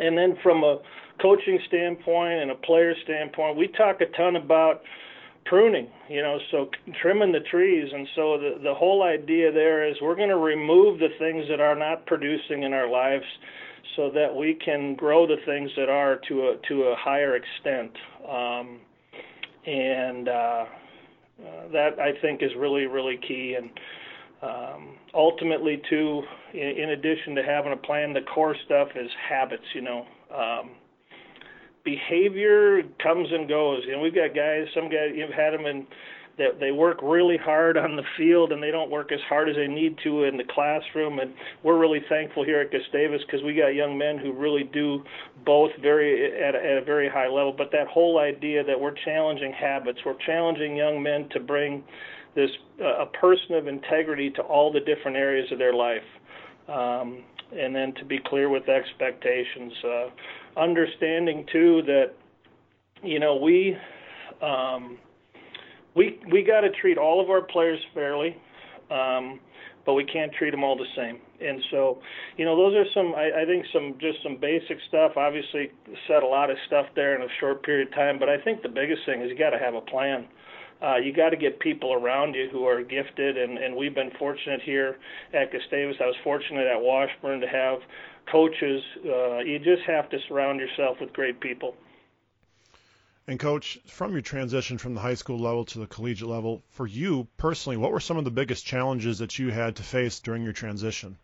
And 0.00 0.18
then, 0.18 0.36
from 0.42 0.64
a 0.64 0.78
coaching 1.22 1.60
standpoint 1.68 2.42
and 2.42 2.50
a 2.50 2.56
player 2.56 2.94
standpoint, 3.04 3.56
we 3.56 3.68
talk 3.68 4.00
a 4.00 4.06
ton 4.16 4.34
about 4.34 4.82
pruning, 5.44 5.88
you 6.08 6.22
know, 6.22 6.38
so 6.50 6.68
trimming 7.00 7.32
the 7.32 7.40
trees. 7.50 7.88
And 7.92 8.06
so 8.16 8.38
the, 8.38 8.60
the 8.62 8.74
whole 8.74 9.02
idea 9.02 9.52
there 9.52 9.86
is 9.88 9.96
we're 10.00 10.16
going 10.16 10.28
to 10.28 10.38
remove 10.38 10.98
the 10.98 11.08
things 11.18 11.44
that 11.48 11.60
are 11.60 11.74
not 11.74 12.06
producing 12.06 12.62
in 12.62 12.72
our 12.72 12.88
lives 12.88 13.24
so 13.96 14.10
that 14.10 14.34
we 14.34 14.58
can 14.64 14.94
grow 14.94 15.26
the 15.26 15.36
things 15.46 15.70
that 15.76 15.88
are 15.88 16.20
to 16.28 16.40
a, 16.48 16.56
to 16.68 16.82
a 16.84 16.96
higher 16.96 17.36
extent. 17.36 17.92
Um, 18.28 18.80
and 19.66 20.28
uh, 20.28 20.64
that 21.72 21.98
I 21.98 22.12
think 22.20 22.42
is 22.42 22.50
really, 22.58 22.86
really 22.86 23.18
key. 23.26 23.56
And 23.58 23.70
um, 24.42 24.96
ultimately, 25.14 25.80
too, 25.88 26.22
in, 26.52 26.60
in 26.60 26.90
addition 26.90 27.34
to 27.36 27.42
having 27.42 27.72
a 27.72 27.76
plan, 27.76 28.12
the 28.12 28.20
core 28.34 28.56
stuff 28.66 28.88
is 28.94 29.10
habits, 29.28 29.64
you 29.74 29.82
know. 29.82 30.06
Um, 30.34 30.70
behavior 31.84 32.82
comes 33.02 33.28
and 33.30 33.48
goes. 33.48 33.82
You 33.86 33.92
know, 33.92 34.00
we've 34.00 34.14
got 34.14 34.34
guys, 34.34 34.66
some 34.74 34.84
guys, 34.84 35.12
you've 35.14 35.30
had 35.30 35.52
them 35.52 35.66
in 35.66 35.86
that 36.36 36.58
they 36.58 36.72
work 36.72 36.98
really 37.02 37.36
hard 37.36 37.76
on 37.76 37.96
the 37.96 38.02
field 38.16 38.50
and 38.50 38.62
they 38.62 38.70
don't 38.70 38.90
work 38.90 39.12
as 39.12 39.20
hard 39.28 39.48
as 39.48 39.54
they 39.54 39.68
need 39.68 39.96
to 40.02 40.24
in 40.24 40.36
the 40.36 40.44
classroom. 40.44 41.20
And 41.20 41.32
we're 41.62 41.78
really 41.78 42.00
thankful 42.08 42.44
here 42.44 42.60
at 42.60 42.72
Gustavus 42.72 43.22
because 43.26 43.42
we 43.44 43.54
got 43.54 43.68
young 43.68 43.96
men 43.96 44.18
who 44.18 44.32
really 44.32 44.64
do 44.64 45.04
both 45.46 45.70
very 45.80 46.42
at 46.42 46.54
a, 46.54 46.58
at 46.58 46.78
a 46.78 46.84
very 46.84 47.08
high 47.08 47.28
level. 47.28 47.54
But 47.56 47.70
that 47.72 47.86
whole 47.86 48.18
idea 48.18 48.64
that 48.64 48.78
we're 48.78 48.94
challenging 49.04 49.52
habits, 49.52 50.00
we're 50.04 50.18
challenging 50.26 50.76
young 50.76 51.02
men 51.02 51.28
to 51.30 51.40
bring 51.40 51.84
this 52.34 52.50
uh, 52.80 53.02
a 53.02 53.06
person 53.06 53.54
of 53.54 53.68
integrity 53.68 54.30
to 54.30 54.42
all 54.42 54.72
the 54.72 54.80
different 54.80 55.16
areas 55.16 55.46
of 55.52 55.58
their 55.58 55.74
life. 55.74 56.02
Um, 56.68 57.22
and 57.58 57.74
then 57.74 57.94
to 57.94 58.04
be 58.04 58.18
clear 58.26 58.48
with 58.48 58.68
expectations. 58.68 59.72
Uh, 59.84 60.60
understanding 60.60 61.46
too 61.52 61.82
that 61.86 62.12
you 63.02 63.18
know 63.18 63.36
we 63.36 63.76
um, 64.42 64.98
we 65.94 66.20
we 66.30 66.42
got 66.42 66.60
to 66.60 66.70
treat 66.70 66.98
all 66.98 67.20
of 67.20 67.30
our 67.30 67.42
players 67.42 67.80
fairly, 67.92 68.36
um, 68.90 69.40
but 69.86 69.94
we 69.94 70.04
can't 70.04 70.32
treat 70.32 70.50
them 70.50 70.64
all 70.64 70.76
the 70.76 70.86
same. 70.96 71.18
And 71.40 71.60
so, 71.70 72.00
you 72.36 72.44
know, 72.44 72.56
those 72.56 72.74
are 72.74 72.84
some 72.94 73.14
I, 73.14 73.42
I 73.42 73.44
think 73.44 73.64
some 73.72 73.94
just 74.00 74.22
some 74.22 74.36
basic 74.40 74.78
stuff. 74.88 75.12
Obviously, 75.16 75.70
said 76.08 76.22
a 76.22 76.26
lot 76.26 76.50
of 76.50 76.56
stuff 76.66 76.86
there 76.94 77.14
in 77.14 77.22
a 77.22 77.32
short 77.40 77.62
period 77.62 77.88
of 77.88 77.94
time, 77.94 78.18
but 78.18 78.28
I 78.28 78.38
think 78.38 78.62
the 78.62 78.68
biggest 78.68 79.02
thing 79.06 79.22
is 79.22 79.30
you 79.30 79.38
got 79.38 79.50
to 79.50 79.58
have 79.58 79.74
a 79.74 79.80
plan. 79.80 80.26
Uh, 80.82 80.96
you 80.96 81.12
got 81.12 81.30
to 81.30 81.36
get 81.36 81.58
people 81.60 81.92
around 81.92 82.34
you 82.34 82.48
who 82.50 82.66
are 82.66 82.82
gifted, 82.82 83.38
and, 83.38 83.58
and 83.58 83.74
we've 83.74 83.94
been 83.94 84.10
fortunate 84.18 84.60
here 84.62 84.98
at 85.32 85.50
Gustavus. 85.50 85.96
I 86.00 86.06
was 86.06 86.16
fortunate 86.22 86.66
at 86.66 86.80
Washburn 86.80 87.40
to 87.40 87.48
have 87.48 87.78
coaches. 88.30 88.82
Uh, 89.04 89.38
you 89.38 89.58
just 89.58 89.82
have 89.86 90.10
to 90.10 90.18
surround 90.28 90.60
yourself 90.60 90.98
with 91.00 91.12
great 91.12 91.40
people. 91.40 91.74
And 93.26 93.40
coach, 93.40 93.78
from 93.86 94.12
your 94.12 94.20
transition 94.20 94.76
from 94.76 94.94
the 94.94 95.00
high 95.00 95.14
school 95.14 95.38
level 95.38 95.64
to 95.66 95.78
the 95.78 95.86
collegiate 95.86 96.28
level, 96.28 96.62
for 96.68 96.86
you 96.86 97.26
personally, 97.38 97.78
what 97.78 97.90
were 97.90 98.00
some 98.00 98.18
of 98.18 98.24
the 98.24 98.30
biggest 98.30 98.66
challenges 98.66 99.18
that 99.18 99.38
you 99.38 99.50
had 99.50 99.76
to 99.76 99.82
face 99.82 100.20
during 100.20 100.42
your 100.42 100.52
transition? 100.52 101.16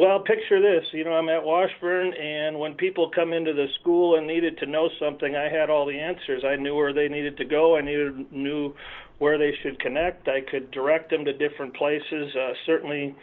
Well, 0.00 0.20
picture 0.20 0.60
this. 0.60 0.86
You 0.92 1.04
know, 1.04 1.12
I'm 1.12 1.28
at 1.28 1.42
Washburn, 1.42 2.12
and 2.14 2.58
when 2.58 2.74
people 2.74 3.10
come 3.14 3.32
into 3.32 3.52
the 3.52 3.66
school 3.80 4.16
and 4.16 4.26
needed 4.26 4.58
to 4.58 4.66
know 4.66 4.88
something, 5.00 5.34
I 5.34 5.48
had 5.48 5.70
all 5.70 5.86
the 5.86 5.98
answers. 5.98 6.44
I 6.44 6.56
knew 6.56 6.74
where 6.74 6.92
they 6.92 7.08
needed 7.08 7.36
to 7.38 7.44
go. 7.44 7.76
I 7.76 7.80
knew 7.80 8.26
knew 8.30 8.74
where 9.18 9.38
they 9.38 9.52
should 9.62 9.80
connect. 9.80 10.28
I 10.28 10.40
could 10.40 10.70
direct 10.70 11.10
them 11.10 11.24
to 11.24 11.32
different 11.32 11.74
places. 11.74 12.34
Uh, 12.36 12.52
certainly, 12.66 13.16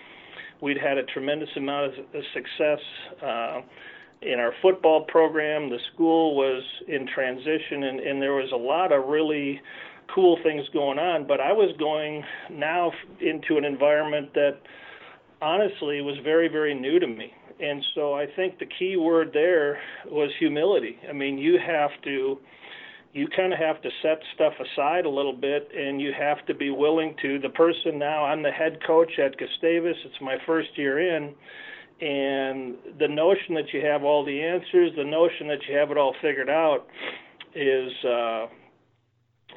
We'd 0.62 0.78
had 0.78 0.98
a 0.98 1.04
tremendous 1.04 1.50
amount 1.58 1.94
of 1.98 2.24
success 2.34 2.80
uh, 3.22 3.62
in 4.22 4.40
our 4.40 4.54
football 4.62 5.06
program. 5.06 5.70
The 5.70 5.80
school 5.94 6.36
was 6.36 6.64
in 6.88 7.08
transition, 7.14 7.84
and, 7.84 8.00
and 8.00 8.22
there 8.22 8.34
was 8.34 8.50
a 8.54 8.58
lot 8.58 8.92
of 8.92 9.08
really 9.08 9.62
cool 10.14 10.40
things 10.44 10.66
going 10.72 10.98
on. 10.98 11.28
But 11.28 11.42
I 11.42 11.52
was 11.52 11.76
going 11.78 12.24
now 12.52 12.92
into 13.20 13.58
an 13.58 13.66
environment 13.66 14.34
that 14.34 14.58
honestly 15.42 16.02
was 16.02 16.18
very, 16.24 16.48
very 16.48 16.74
new 16.74 17.00
to 17.00 17.08
me. 17.08 17.32
And 17.60 17.84
so 17.94 18.14
I 18.14 18.26
think 18.36 18.60
the 18.60 18.66
key 18.66 18.98
word 18.98 19.32
there 19.34 19.80
was 20.08 20.30
humility. 20.40 20.98
I 21.10 21.14
mean, 21.14 21.38
you 21.38 21.58
have 21.66 21.92
to 22.04 22.38
you 23.16 23.30
kind 23.34 23.54
of 23.54 23.60
have 23.60 23.82
to 23.82 23.90
set 24.02 24.20
stuff 24.36 24.52
aside 24.60 25.06
a 25.06 25.10
little 25.10 25.34
bit 25.34 25.70
and 25.74 26.02
you 26.02 26.12
have 26.12 26.46
to 26.48 26.54
be 26.54 26.70
willing 26.70 27.16
to 27.22 27.40
the 27.40 27.50
person 27.50 27.98
now 27.98 28.26
i'm 28.26 28.44
the 28.44 28.52
head 28.52 28.78
coach 28.86 29.18
at 29.18 29.38
gustavus 29.38 29.96
it's 30.04 30.22
my 30.22 30.36
first 30.46 30.68
year 30.76 31.00
in 31.00 31.34
and 32.02 32.76
the 33.00 33.08
notion 33.08 33.56
that 33.56 33.74
you 33.74 33.80
have 33.80 34.04
all 34.04 34.26
the 34.26 34.42
answers 34.42 34.92
the 34.98 35.04
notion 35.04 35.48
that 35.48 35.60
you 35.68 35.78
have 35.78 35.92
it 35.92 35.98
all 35.98 36.14
figured 36.22 36.50
out 36.50 36.88
is 37.56 37.92
uh 38.04 38.48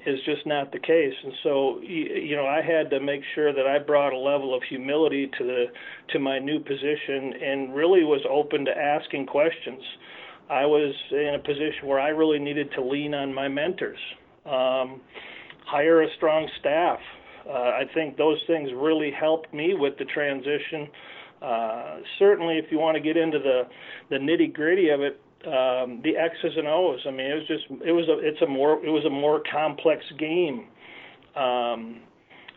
is 0.07 0.19
just 0.25 0.47
not 0.47 0.73
the 0.73 0.79
case 0.79 1.15
and 1.25 1.33
so 1.43 1.81
you 1.83 2.37
know 2.37 2.47
I 2.47 2.63
had 2.63 2.91
to 2.91 3.01
make 3.01 3.23
sure 3.35 3.53
that 3.53 3.67
I 3.67 3.79
brought 3.79 4.13
a 4.13 4.19
level 4.19 4.55
of 4.55 4.63
humility 4.69 5.31
to 5.39 5.45
the 5.45 5.65
to 6.13 6.19
my 6.19 6.39
new 6.39 6.61
position 6.61 7.35
and 7.43 7.75
really 7.75 8.05
was 8.05 8.21
open 8.31 8.65
to 8.65 8.71
asking 8.71 9.27
questions 9.27 9.83
I 10.51 10.65
was 10.65 10.95
in 11.11 11.35
a 11.35 11.39
position 11.39 11.87
where 11.87 12.01
I 12.01 12.09
really 12.09 12.39
needed 12.39 12.71
to 12.73 12.83
lean 12.83 13.15
on 13.15 13.35
my 13.35 13.49
mentors, 13.49 13.99
um, 14.47 15.01
hire 15.67 16.03
a 16.03 16.09
strong 16.17 16.49
staff. 16.61 16.99
Uh, 17.47 17.53
I 17.53 17.83
think 17.95 18.17
those 18.17 18.39
things 18.47 18.71
really 18.75 19.11
helped 19.11 19.53
me 19.53 19.75
with 19.75 19.99
the 19.99 20.07
transition. 20.07 20.89
Uh, 21.43 21.99
certainly, 22.19 22.59
if 22.59 22.67
you 22.71 22.79
want 22.79 22.97
to 22.97 23.01
get 23.01 23.17
into 23.17 23.39
the 23.39 23.63
the 24.11 24.17
nitty 24.17 24.53
gritty 24.53 24.89
of 24.89 25.01
it, 25.01 25.21
um, 25.47 26.01
the 26.03 26.17
X's 26.17 26.57
and 26.57 26.67
O's. 26.67 27.01
I 27.07 27.11
mean, 27.11 27.27
it 27.31 27.35
was 27.35 27.47
just 27.47 27.65
it 27.85 27.93
was 27.93 28.09
a 28.09 28.19
it's 28.19 28.43
a 28.43 28.47
more 28.47 28.85
it 28.85 28.91
was 28.91 29.05
a 29.05 29.11
more 29.11 29.43
complex 29.51 30.05
game. 30.19 30.67
Um, 31.37 32.01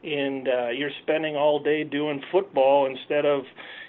and 0.04 0.48
uh, 0.48 0.70
you're 0.70 0.92
spending 1.04 1.36
all 1.36 1.62
day 1.62 1.84
doing 1.84 2.22
football 2.32 2.88
instead 2.88 3.26
of 3.26 3.44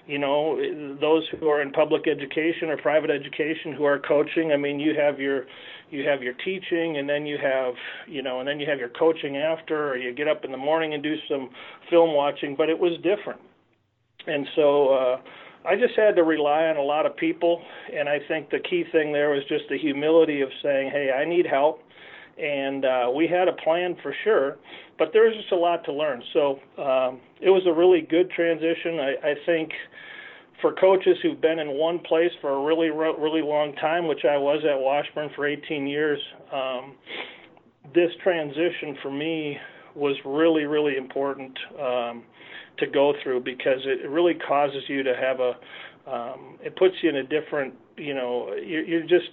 you 0.07 0.19
know 0.19 0.59
those 1.01 1.23
who 1.39 1.49
are 1.49 1.63
in 1.63 1.71
public 1.71 2.07
education 2.07 2.69
or 2.69 2.77
private 2.77 3.11
education 3.11 3.73
who 3.73 3.85
are 3.85 3.99
coaching 3.99 4.53
i 4.53 4.57
mean 4.57 4.81
you 4.81 4.95
have 4.99 5.19
your 5.19 5.47
you 5.91 6.07
have 6.07 6.23
your 6.23 6.35
teaching 6.45 6.99
and 6.99 7.09
then 7.09 7.25
you 7.25 7.39
have 7.39 7.75
you 8.07 8.23
know 8.23 8.41
and 8.41 8.49
then 8.49 8.59
you 8.59 8.67
have 8.69 8.79
your 8.79 8.89
coaching 8.91 9.37
after 9.37 9.91
or 9.91 9.97
you 9.97 10.13
get 10.13 10.29
up 10.29 10.45
in 10.45 10.51
the 10.51 10.57
morning 10.57 10.93
and 10.93 11.03
do 11.03 11.15
some 11.29 11.49
film 11.89 12.15
watching 12.15 12.55
but 12.57 12.69
it 12.69 12.79
was 12.79 12.93
different 13.03 13.41
and 14.27 14.47
so 14.57 14.89
uh 14.89 15.17
I 15.65 15.77
just 15.77 15.95
had 15.97 16.17
to 16.17 16.25
rely 16.25 16.65
on 16.65 16.77
a 16.77 16.83
lot 16.83 17.07
of 17.07 17.17
people 17.17 17.63
and 17.95 18.09
I 18.09 18.19
think 18.29 18.51
the 18.51 18.59
key 18.59 18.85
thing 18.91 19.13
there 19.13 19.31
was 19.31 19.43
just 19.49 19.65
the 19.69 19.79
humility 19.79 20.41
of 20.41 20.49
saying, 20.63 20.91
"Hey, 20.91 21.11
I 21.11 21.25
need 21.25 21.47
help." 21.47 21.81
And 22.39 22.85
uh 22.85 23.11
we 23.15 23.27
had 23.29 23.49
a 23.49 23.53
plan 23.53 23.97
for 24.03 24.15
sure, 24.25 24.57
but 24.99 25.13
there 25.13 25.25
was 25.25 25.35
just 25.37 25.53
a 25.53 25.57
lot 25.57 25.85
to 25.85 25.93
learn. 25.93 26.23
So, 26.33 26.59
um 26.79 27.21
it 27.41 27.51
was 27.51 27.63
a 27.67 27.73
really 27.73 28.01
good 28.01 28.31
transition. 28.31 28.99
I 29.01 29.31
I 29.31 29.35
think 29.47 29.71
for 30.61 30.73
coaches 30.73 31.19
who've 31.23 31.41
been 31.41 31.59
in 31.59 31.71
one 31.71 31.99
place 32.01 32.33
for 32.41 32.51
a 32.51 32.65
really 32.65 32.91
really 32.91 33.43
long 33.43 33.75
time, 33.77 34.09
which 34.09 34.25
I 34.25 34.37
was 34.39 34.65
at 34.65 34.79
Washburn 34.79 35.31
for 35.37 35.47
18 35.47 35.87
years, 35.87 36.21
um, 36.53 36.95
this 37.95 38.11
transition 38.23 38.97
for 39.03 39.11
me 39.11 39.59
was 39.95 40.17
really 40.25 40.65
really 40.65 40.97
important 40.97 41.57
um, 41.79 42.25
to 42.79 42.87
go 42.87 43.13
through 43.23 43.41
because 43.41 43.81
it 43.85 44.09
really 44.09 44.35
causes 44.35 44.83
you 44.89 45.03
to 45.03 45.15
have 45.15 45.41
a 45.41 45.57
um, 46.05 46.59
it 46.61 46.75
puts 46.77 46.97
you 47.03 47.11
in 47.11 47.17
a 47.17 47.23
different 47.23 47.75
you 47.97 48.15
know 48.15 48.53
you 48.55 48.81
you 48.81 49.03
just 49.03 49.31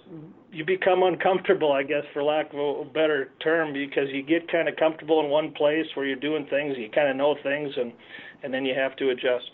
you 0.52 0.64
become 0.64 1.02
uncomfortable 1.02 1.72
I 1.72 1.82
guess 1.82 2.04
for 2.12 2.22
lack 2.22 2.52
of 2.52 2.58
a 2.58 2.84
better 2.84 3.32
term 3.42 3.72
because 3.72 4.08
you 4.12 4.22
get 4.22 4.50
kind 4.50 4.68
of 4.68 4.76
comfortable 4.76 5.20
in 5.20 5.30
one 5.30 5.52
place 5.52 5.86
where 5.94 6.06
you're 6.06 6.16
doing 6.16 6.46
things 6.46 6.76
you 6.76 6.88
kind 6.90 7.08
of 7.08 7.16
know 7.16 7.34
things 7.42 7.72
and 7.76 7.92
and 8.42 8.54
then 8.54 8.64
you 8.64 8.74
have 8.74 8.96
to 8.96 9.10
adjust. 9.10 9.50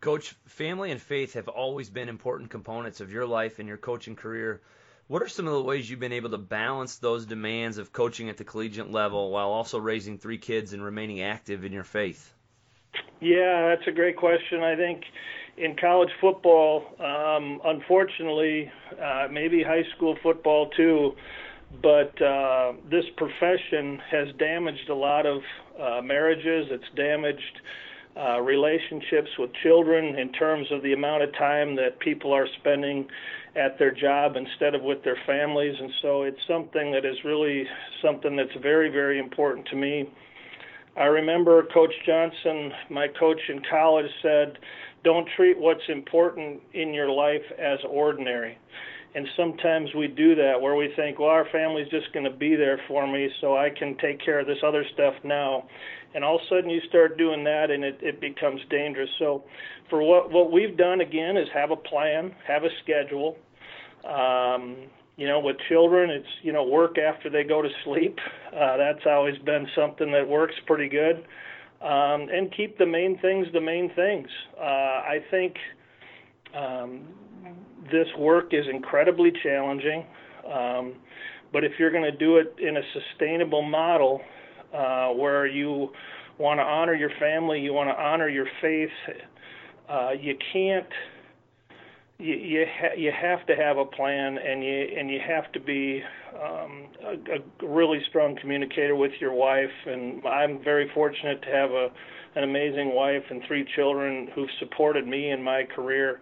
Coach, 0.00 0.34
family 0.46 0.90
and 0.90 1.00
faith 1.00 1.34
have 1.34 1.46
always 1.46 1.88
been 1.88 2.08
important 2.08 2.50
components 2.50 3.00
of 3.00 3.12
your 3.12 3.24
life 3.24 3.60
and 3.60 3.68
your 3.68 3.76
coaching 3.76 4.16
career. 4.16 4.60
What 5.08 5.22
are 5.22 5.28
some 5.28 5.46
of 5.46 5.52
the 5.52 5.62
ways 5.62 5.90
you've 5.90 6.00
been 6.00 6.12
able 6.12 6.30
to 6.30 6.38
balance 6.38 6.96
those 6.96 7.26
demands 7.26 7.78
of 7.78 7.92
coaching 7.92 8.28
at 8.28 8.36
the 8.36 8.44
collegiate 8.44 8.90
level 8.90 9.30
while 9.30 9.48
also 9.48 9.78
raising 9.78 10.16
three 10.16 10.38
kids 10.38 10.72
and 10.72 10.82
remaining 10.82 11.20
active 11.20 11.64
in 11.64 11.72
your 11.72 11.84
faith? 11.84 12.32
Yeah, 13.20 13.68
that's 13.68 13.86
a 13.86 13.92
great 13.92 14.16
question. 14.16 14.62
I 14.62 14.76
think 14.76 15.02
in 15.56 15.76
college 15.76 16.10
football, 16.20 16.84
um, 16.98 17.60
unfortunately, 17.64 18.70
uh, 19.00 19.28
maybe 19.30 19.62
high 19.62 19.84
school 19.96 20.16
football 20.22 20.70
too, 20.70 21.14
but 21.82 22.20
uh, 22.22 22.72
this 22.90 23.04
profession 23.16 24.00
has 24.10 24.28
damaged 24.38 24.88
a 24.88 24.94
lot 24.94 25.26
of 25.26 25.42
uh, 25.80 26.00
marriages. 26.02 26.68
It's 26.70 26.84
damaged 26.96 27.60
uh, 28.16 28.40
relationships 28.40 29.30
with 29.38 29.50
children 29.62 30.18
in 30.18 30.32
terms 30.32 30.66
of 30.70 30.82
the 30.82 30.92
amount 30.92 31.22
of 31.22 31.32
time 31.34 31.76
that 31.76 31.98
people 31.98 32.32
are 32.32 32.46
spending 32.60 33.08
at 33.56 33.78
their 33.78 33.92
job 33.92 34.36
instead 34.36 34.74
of 34.74 34.82
with 34.82 35.02
their 35.04 35.18
families. 35.26 35.74
And 35.78 35.90
so 36.00 36.22
it's 36.22 36.40
something 36.48 36.92
that 36.92 37.04
is 37.04 37.16
really 37.24 37.64
something 38.02 38.36
that's 38.36 38.54
very, 38.62 38.88
very 38.88 39.18
important 39.18 39.66
to 39.68 39.76
me. 39.76 40.10
I 40.96 41.04
remember 41.04 41.66
Coach 41.72 41.92
Johnson, 42.06 42.70
my 42.90 43.08
coach 43.18 43.40
in 43.48 43.62
college, 43.70 44.10
said, 44.20 44.58
Don't 45.04 45.26
treat 45.36 45.58
what's 45.58 45.82
important 45.88 46.60
in 46.74 46.92
your 46.92 47.08
life 47.08 47.42
as 47.58 47.78
ordinary. 47.88 48.58
And 49.14 49.26
sometimes 49.36 49.90
we 49.94 50.08
do 50.08 50.34
that 50.36 50.54
where 50.60 50.74
we 50.74 50.90
think, 50.96 51.18
well, 51.18 51.28
our 51.28 51.46
family's 51.52 51.88
just 51.88 52.12
going 52.14 52.24
to 52.24 52.30
be 52.30 52.56
there 52.56 52.80
for 52.88 53.06
me 53.06 53.28
so 53.40 53.56
I 53.56 53.68
can 53.68 53.96
take 53.98 54.24
care 54.24 54.40
of 54.40 54.46
this 54.46 54.58
other 54.66 54.84
stuff 54.94 55.14
now. 55.22 55.64
And 56.14 56.24
all 56.24 56.36
of 56.36 56.42
a 56.42 56.48
sudden 56.48 56.70
you 56.70 56.80
start 56.88 57.18
doing 57.18 57.44
that 57.44 57.70
and 57.70 57.84
it, 57.84 57.98
it 58.00 58.20
becomes 58.20 58.60
dangerous. 58.70 59.10
So 59.18 59.44
for 59.90 60.02
what 60.02 60.30
what 60.30 60.50
we've 60.50 60.76
done 60.76 61.00
again 61.00 61.36
is 61.36 61.48
have 61.52 61.70
a 61.70 61.76
plan 61.76 62.34
have 62.46 62.64
a 62.64 62.70
schedule. 62.82 63.36
Um 64.04 64.76
you 65.16 65.26
know 65.28 65.40
with 65.40 65.56
children 65.68 66.10
it's 66.10 66.28
you 66.42 66.52
know 66.52 66.64
work 66.64 66.96
after 66.98 67.30
they 67.30 67.44
go 67.44 67.62
to 67.62 67.68
sleep. 67.84 68.18
Uh 68.54 68.76
that's 68.76 69.06
always 69.06 69.38
been 69.38 69.66
something 69.74 70.10
that 70.12 70.26
works 70.26 70.54
pretty 70.66 70.88
good. 70.88 71.24
Um 71.82 72.28
and 72.30 72.52
keep 72.54 72.78
the 72.78 72.86
main 72.86 73.18
things 73.20 73.46
the 73.52 73.60
main 73.60 73.90
things. 73.94 74.28
Uh 74.58 74.62
i 74.62 75.18
think 75.30 75.56
um 76.54 77.08
this 77.90 78.06
work 78.18 78.52
is 78.52 78.66
incredibly 78.70 79.32
challenging 79.42 80.04
um 80.52 80.94
but 81.52 81.64
if 81.64 81.72
you're 81.78 81.90
going 81.90 82.04
to 82.10 82.16
do 82.16 82.38
it 82.38 82.54
in 82.58 82.78
a 82.78 82.82
sustainable 82.92 83.62
model 83.62 84.20
uh, 84.74 85.08
where 85.08 85.46
you 85.46 85.90
want 86.38 86.58
to 86.58 86.64
honor 86.64 86.94
your 86.94 87.10
family, 87.20 87.60
you 87.60 87.74
want 87.74 87.90
to 87.90 88.02
honor 88.02 88.28
your 88.28 88.46
faith. 88.60 88.88
Uh, 89.88 90.10
you 90.18 90.34
can't. 90.52 90.86
You 92.18 92.34
you, 92.34 92.64
ha- 92.68 92.94
you 92.96 93.10
have 93.10 93.46
to 93.46 93.56
have 93.56 93.76
a 93.76 93.84
plan, 93.84 94.38
and 94.38 94.62
you 94.64 94.86
and 94.98 95.10
you 95.10 95.18
have 95.26 95.52
to 95.52 95.60
be 95.60 96.02
um, 96.34 96.86
a, 97.04 97.66
a 97.66 97.68
really 97.68 98.00
strong 98.08 98.36
communicator 98.40 98.96
with 98.96 99.12
your 99.20 99.34
wife. 99.34 99.70
And 99.86 100.24
I'm 100.26 100.62
very 100.62 100.90
fortunate 100.94 101.42
to 101.42 101.48
have 101.48 101.70
a 101.70 101.88
an 102.34 102.44
amazing 102.44 102.94
wife 102.94 103.24
and 103.28 103.42
three 103.46 103.66
children 103.76 104.28
who've 104.34 104.48
supported 104.58 105.06
me 105.06 105.30
in 105.30 105.42
my 105.42 105.64
career. 105.64 106.20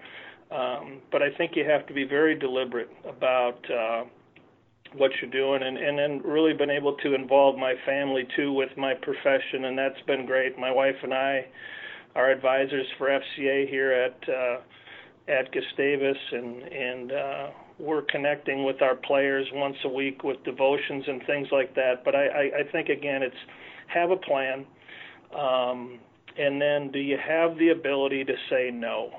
Um, 0.51 1.01
but 1.13 1.23
I 1.23 1.31
think 1.37 1.53
you 1.55 1.65
have 1.65 1.87
to 1.87 1.95
be 1.95 2.05
very 2.05 2.39
deliberate 2.39 2.91
about. 3.07 3.59
Uh, 3.71 4.05
what 4.95 5.11
you're 5.21 5.31
doing 5.31 5.63
and 5.63 5.79
and 5.79 5.99
then 5.99 6.21
really 6.25 6.53
been 6.53 6.71
able 6.71 6.97
to 6.97 7.15
involve 7.15 7.57
my 7.57 7.75
family 7.87 8.27
too 8.37 8.53
with 8.53 8.71
my 8.77 8.95
profession 8.95 9.67
and 9.67 9.79
that's 9.79 10.01
been 10.07 10.27
great 10.27 10.59
my 10.59 10.71
wife 10.71 10.97
and 11.03 11.15
I 11.15 11.47
are 12.15 12.31
advisors 12.31 12.87
for 12.99 13.09
FCA 13.09 13.69
here 13.69 13.93
at 13.93 14.29
uh 14.29 14.61
at 15.29 15.53
Gustavus 15.53 16.17
and 16.33 16.63
and 16.63 17.13
uh 17.13 17.51
we're 17.79 18.03
connecting 18.03 18.65
with 18.65 18.83
our 18.83 18.97
players 18.97 19.47
once 19.53 19.77
a 19.85 19.89
week 19.89 20.23
with 20.25 20.43
devotions 20.45 21.05
and 21.07 21.23
things 21.27 21.49
like 21.53 21.75
that 21.77 22.05
but 22.05 22.15
I 22.15 22.27
I, 22.27 22.43
I 22.61 22.73
think 22.73 22.89
again 22.89 23.23
it's 23.23 23.37
have 23.87 24.11
a 24.11 24.17
plan 24.17 24.67
um 25.37 26.01
and 26.37 26.61
then 26.61 26.91
do 26.91 26.99
you 26.99 27.17
have 27.17 27.57
the 27.59 27.69
ability 27.69 28.25
to 28.25 28.35
say 28.49 28.71
no 28.73 29.11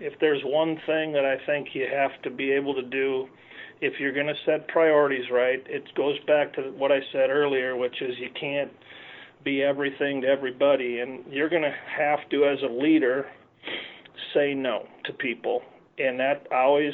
if 0.00 0.18
there's 0.20 0.42
one 0.44 0.76
thing 0.86 1.12
that 1.12 1.24
I 1.24 1.36
think 1.46 1.68
you 1.74 1.86
have 1.92 2.20
to 2.22 2.30
be 2.30 2.50
able 2.52 2.74
to 2.74 2.82
do 2.82 3.28
if 3.80 3.94
you're 3.98 4.12
going 4.12 4.26
to 4.26 4.34
set 4.44 4.68
priorities 4.68 5.30
right, 5.30 5.62
it 5.66 5.84
goes 5.94 6.16
back 6.26 6.52
to 6.54 6.62
what 6.76 6.92
I 6.92 7.00
said 7.12 7.30
earlier, 7.30 7.76
which 7.76 8.02
is 8.02 8.14
you 8.18 8.28
can't 8.38 8.70
be 9.42 9.62
everything 9.62 10.20
to 10.20 10.26
everybody, 10.26 11.00
and 11.00 11.24
you're 11.30 11.48
going 11.48 11.62
to 11.62 11.74
have 11.96 12.18
to, 12.30 12.44
as 12.44 12.58
a 12.62 12.70
leader, 12.70 13.26
say 14.34 14.52
no 14.52 14.86
to 15.04 15.12
people, 15.14 15.62
and 15.98 16.20
that 16.20 16.46
always 16.52 16.92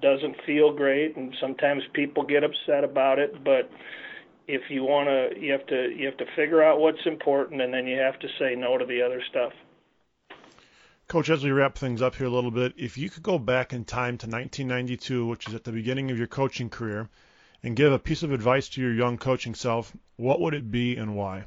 doesn't 0.00 0.36
feel 0.46 0.72
great, 0.72 1.16
and 1.16 1.34
sometimes 1.40 1.82
people 1.94 2.22
get 2.22 2.44
upset 2.44 2.84
about 2.84 3.18
it, 3.18 3.42
but 3.42 3.68
if 4.46 4.62
you 4.68 4.82
want 4.82 5.08
to 5.08 5.40
you 5.40 5.52
have 5.52 5.66
to 5.66 5.90
you 5.96 6.06
have 6.06 6.16
to 6.16 6.24
figure 6.34 6.62
out 6.62 6.80
what's 6.80 7.06
important 7.06 7.62
and 7.62 7.72
then 7.72 7.86
you 7.86 7.96
have 7.96 8.18
to 8.18 8.26
say 8.36 8.56
no 8.56 8.76
to 8.76 8.84
the 8.84 9.00
other 9.00 9.22
stuff 9.30 9.52
Coach, 11.10 11.28
as 11.28 11.42
we 11.42 11.50
wrap 11.50 11.76
things 11.76 12.02
up 12.02 12.14
here 12.14 12.28
a 12.28 12.30
little 12.30 12.52
bit, 12.52 12.72
if 12.76 12.96
you 12.96 13.10
could 13.10 13.24
go 13.24 13.36
back 13.36 13.72
in 13.72 13.84
time 13.84 14.16
to 14.18 14.28
1992, 14.28 15.26
which 15.26 15.48
is 15.48 15.54
at 15.54 15.64
the 15.64 15.72
beginning 15.72 16.12
of 16.12 16.16
your 16.16 16.28
coaching 16.28 16.70
career, 16.70 17.08
and 17.64 17.74
give 17.74 17.92
a 17.92 17.98
piece 17.98 18.22
of 18.22 18.30
advice 18.30 18.68
to 18.68 18.80
your 18.80 18.92
young 18.92 19.18
coaching 19.18 19.56
self, 19.56 19.92
what 20.14 20.40
would 20.40 20.54
it 20.54 20.70
be 20.70 20.96
and 20.96 21.16
why? 21.16 21.46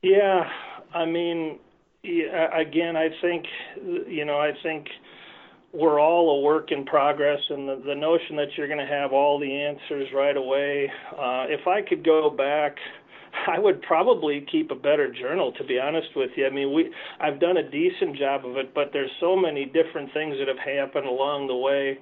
Yeah, 0.00 0.48
I 0.94 1.04
mean, 1.04 1.58
again, 2.02 2.96
I 2.96 3.10
think, 3.20 3.44
you 4.08 4.24
know, 4.24 4.38
I 4.38 4.52
think 4.62 4.86
we're 5.74 6.00
all 6.00 6.38
a 6.38 6.40
work 6.40 6.72
in 6.72 6.86
progress, 6.86 7.40
and 7.50 7.68
the, 7.68 7.82
the 7.84 7.94
notion 7.94 8.36
that 8.36 8.48
you're 8.56 8.66
going 8.66 8.78
to 8.78 8.86
have 8.86 9.12
all 9.12 9.38
the 9.38 9.52
answers 9.52 10.08
right 10.14 10.38
away. 10.38 10.90
Uh, 11.12 11.44
if 11.50 11.66
I 11.66 11.82
could 11.82 12.02
go 12.02 12.30
back, 12.30 12.76
I 13.52 13.58
would 13.58 13.82
probably 13.82 14.46
keep 14.50 14.70
a 14.70 14.74
better 14.74 15.12
journal. 15.12 15.52
To 15.52 15.64
be 15.64 15.78
honest 15.78 16.08
with 16.16 16.30
you, 16.36 16.46
I 16.46 16.50
mean, 16.50 16.72
we 16.72 16.90
I've 17.20 17.40
done 17.40 17.56
a 17.56 17.70
decent 17.70 18.16
job 18.16 18.44
of 18.44 18.56
it, 18.56 18.74
but 18.74 18.90
there's 18.92 19.10
so 19.20 19.36
many 19.36 19.64
different 19.64 20.12
things 20.12 20.36
that 20.38 20.48
have 20.48 20.58
happened 20.58 21.06
along 21.06 21.46
the 21.46 21.56
way 21.56 21.98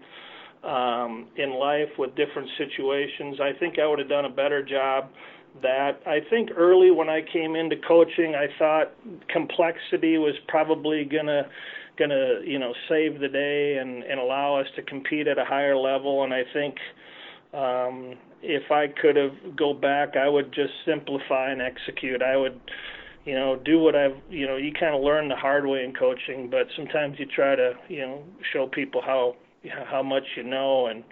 um, 0.65 1.29
in 1.37 1.59
life 1.59 1.91
with 1.99 2.15
different 2.17 2.49
situations. 2.57 3.39
I 3.41 3.53
think 3.59 3.79
I 3.79 3.87
would 3.87 3.99
have 3.99 4.09
done 4.09 4.25
a 4.25 4.31
better 4.31 4.65
job 4.65 5.11
that. 5.63 6.01
I 6.07 6.19
think 6.31 6.51
early 6.57 6.91
when 6.91 7.09
I 7.09 7.21
came 7.33 7.57
into 7.57 7.77
coaching, 7.87 8.35
I 8.35 8.47
thought 8.59 8.93
complexity 9.29 10.19
was 10.19 10.35
probably 10.49 11.05
gonna 11.05 11.49
gonna 11.97 12.41
you 12.45 12.59
know 12.59 12.73
save 12.89 13.21
the 13.21 13.29
day 13.29 13.79
and 13.81 14.03
and 14.03 14.19
allow 14.19 14.59
us 14.59 14.67
to 14.77 14.83
compete 14.83 15.29
at 15.29 15.39
a 15.39 15.45
higher 15.45 15.77
level. 15.77 16.25
And 16.25 16.33
I 16.33 16.43
think 16.53 16.77
um, 17.55 18.15
if 18.43 18.71
I 18.71 18.87
could 18.89 19.17
have 19.17 19.57
go 19.57 19.73
back, 19.73 20.17
I 20.17 20.29
would 20.29 20.53
just 20.53 20.73
simplify 20.85 21.51
and 21.51 21.63
execute. 21.63 22.23
I 22.23 22.37
would 22.37 22.61
you 23.25 23.35
know 23.35 23.59
do 23.65 23.79
what 23.79 23.95
I've 23.95 24.17
you 24.29 24.47
know 24.47 24.57
you 24.57 24.73
kind 24.73 24.95
of 24.95 25.03
learn 25.03 25.29
the 25.29 25.37
hard 25.37 25.67
way 25.67 25.85
in 25.85 25.95
coaching, 25.95 26.51
but 26.51 26.67
sometimes 26.77 27.17
you 27.19 27.27
try 27.27 27.57
to 27.57 27.73
you 27.89 28.01
know 28.01 28.23
show 28.53 28.67
people 28.67 29.01
how 29.01 29.37
how 29.91 30.03
much 30.03 30.25
you 30.37 30.43
know 30.43 30.87
and 30.87 31.05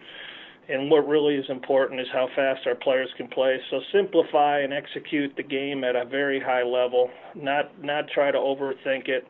and 0.68 0.90
what 0.90 1.08
really 1.08 1.34
is 1.34 1.44
important 1.48 2.00
is 2.00 2.06
how 2.12 2.28
fast 2.36 2.66
our 2.66 2.74
players 2.74 3.08
can 3.16 3.28
play. 3.28 3.58
So 3.70 3.80
simplify 3.92 4.60
and 4.60 4.72
execute 4.72 5.34
the 5.36 5.42
game 5.42 5.84
at 5.84 5.96
a 5.96 6.04
very 6.04 6.40
high 6.40 6.62
level, 6.62 7.10
not 7.34 7.82
not 7.82 8.08
try 8.08 8.30
to 8.30 8.38
overthink 8.38 9.08
it. 9.08 9.26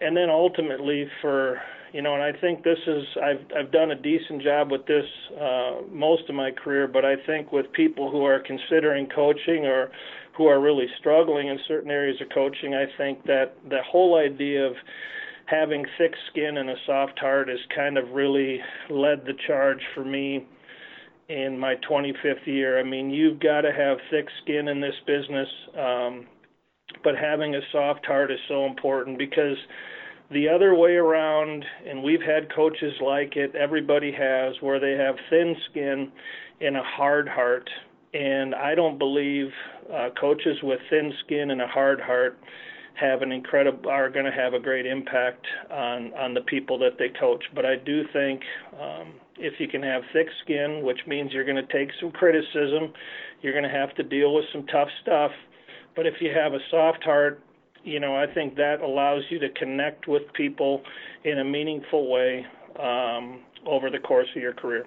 And 0.00 0.16
then 0.16 0.28
ultimately 0.28 1.08
for 1.22 1.60
you 1.96 2.02
know, 2.02 2.12
and 2.12 2.22
I 2.22 2.38
think 2.38 2.62
this 2.62 2.76
is 2.86 3.04
I've 3.24 3.40
I've 3.58 3.72
done 3.72 3.90
a 3.90 3.94
decent 3.94 4.42
job 4.42 4.70
with 4.70 4.84
this 4.84 5.06
uh, 5.40 5.76
most 5.90 6.28
of 6.28 6.34
my 6.34 6.50
career, 6.50 6.86
but 6.86 7.06
I 7.06 7.14
think 7.24 7.52
with 7.52 7.72
people 7.72 8.10
who 8.10 8.22
are 8.22 8.38
considering 8.38 9.08
coaching 9.08 9.64
or 9.64 9.90
who 10.36 10.44
are 10.44 10.60
really 10.60 10.88
struggling 11.00 11.48
in 11.48 11.58
certain 11.66 11.90
areas 11.90 12.20
of 12.20 12.28
coaching, 12.34 12.74
I 12.74 12.84
think 12.98 13.24
that 13.24 13.54
the 13.70 13.78
whole 13.90 14.18
idea 14.18 14.66
of 14.66 14.74
having 15.46 15.86
thick 15.96 16.12
skin 16.30 16.58
and 16.58 16.68
a 16.68 16.74
soft 16.84 17.18
heart 17.18 17.48
has 17.48 17.60
kind 17.74 17.96
of 17.96 18.10
really 18.10 18.60
led 18.90 19.24
the 19.24 19.32
charge 19.46 19.80
for 19.94 20.04
me 20.04 20.46
in 21.30 21.58
my 21.58 21.76
25th 21.90 22.46
year. 22.46 22.78
I 22.78 22.82
mean, 22.82 23.08
you've 23.08 23.40
got 23.40 23.62
to 23.62 23.72
have 23.72 23.96
thick 24.10 24.26
skin 24.42 24.68
in 24.68 24.82
this 24.82 24.96
business, 25.06 25.48
um, 25.78 26.26
but 27.02 27.14
having 27.16 27.54
a 27.54 27.60
soft 27.72 28.04
heart 28.04 28.30
is 28.30 28.38
so 28.48 28.66
important 28.66 29.16
because 29.16 29.56
the 30.30 30.48
other 30.48 30.74
way 30.74 30.96
around, 30.96 31.64
and 31.88 32.02
we've 32.02 32.22
had 32.22 32.52
coaches 32.54 32.92
like 33.00 33.36
it, 33.36 33.54
everybody 33.54 34.12
has, 34.12 34.54
where 34.60 34.80
they 34.80 34.92
have 34.92 35.14
thin 35.30 35.54
skin 35.70 36.10
and 36.60 36.76
a 36.76 36.82
hard 36.82 37.28
heart. 37.28 37.68
And 38.12 38.54
I 38.54 38.74
don't 38.74 38.98
believe 38.98 39.48
uh, 39.92 40.08
coaches 40.18 40.58
with 40.62 40.80
thin 40.90 41.12
skin 41.24 41.50
and 41.50 41.60
a 41.60 41.66
hard 41.66 42.00
heart 42.00 42.38
have 42.94 43.20
an 43.20 43.30
incredible 43.30 43.90
are 43.90 44.08
going 44.08 44.24
to 44.24 44.32
have 44.32 44.54
a 44.54 44.58
great 44.58 44.86
impact 44.86 45.46
on 45.70 46.14
on 46.14 46.34
the 46.34 46.40
people 46.42 46.78
that 46.78 46.98
they 46.98 47.08
coach. 47.20 47.44
But 47.54 47.66
I 47.66 47.76
do 47.76 48.04
think 48.12 48.40
um, 48.80 49.12
if 49.38 49.60
you 49.60 49.68
can 49.68 49.82
have 49.82 50.02
thick 50.12 50.28
skin, 50.42 50.80
which 50.82 51.00
means 51.06 51.32
you're 51.32 51.44
going 51.44 51.64
to 51.64 51.72
take 51.72 51.90
some 52.00 52.10
criticism, 52.10 52.92
you're 53.42 53.52
going 53.52 53.70
to 53.70 53.70
have 53.70 53.94
to 53.96 54.02
deal 54.02 54.34
with 54.34 54.46
some 54.52 54.66
tough 54.66 54.88
stuff. 55.02 55.30
But 55.94 56.06
if 56.06 56.14
you 56.20 56.30
have 56.34 56.54
a 56.54 56.58
soft 56.70 57.04
heart, 57.04 57.42
you 57.86 58.00
know 58.00 58.14
I 58.16 58.26
think 58.26 58.56
that 58.56 58.80
allows 58.80 59.22
you 59.30 59.38
to 59.38 59.48
connect 59.48 60.06
with 60.06 60.32
people 60.32 60.82
in 61.24 61.38
a 61.38 61.44
meaningful 61.44 62.10
way 62.10 62.46
um, 62.78 63.40
over 63.64 63.90
the 63.90 63.98
course 63.98 64.28
of 64.34 64.42
your 64.42 64.52
career. 64.52 64.84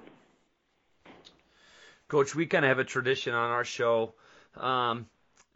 Coach, 2.07 2.33
we 2.33 2.47
kind 2.47 2.65
of 2.65 2.69
have 2.69 2.79
a 2.79 2.83
tradition 2.83 3.33
on 3.33 3.51
our 3.51 3.63
show. 3.63 4.13
Um, 4.57 5.05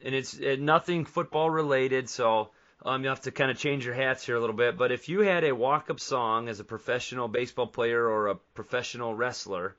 and 0.03 0.13
it's 0.13 0.37
nothing 0.39 1.05
football 1.05 1.49
related, 1.49 2.09
so 2.09 2.49
um, 2.85 3.03
you 3.03 3.09
have 3.09 3.21
to 3.21 3.31
kind 3.31 3.49
of 3.49 3.57
change 3.57 3.85
your 3.85 3.95
hats 3.95 4.25
here 4.25 4.35
a 4.35 4.39
little 4.39 4.55
bit. 4.55 4.77
But 4.77 4.91
if 4.91 5.09
you 5.09 5.21
had 5.21 5.43
a 5.43 5.55
walk-up 5.55 5.99
song 5.99 6.49
as 6.49 6.59
a 6.59 6.63
professional 6.63 7.27
baseball 7.27 7.67
player 7.67 8.05
or 8.05 8.27
a 8.27 8.35
professional 8.35 9.15
wrestler, 9.15 9.75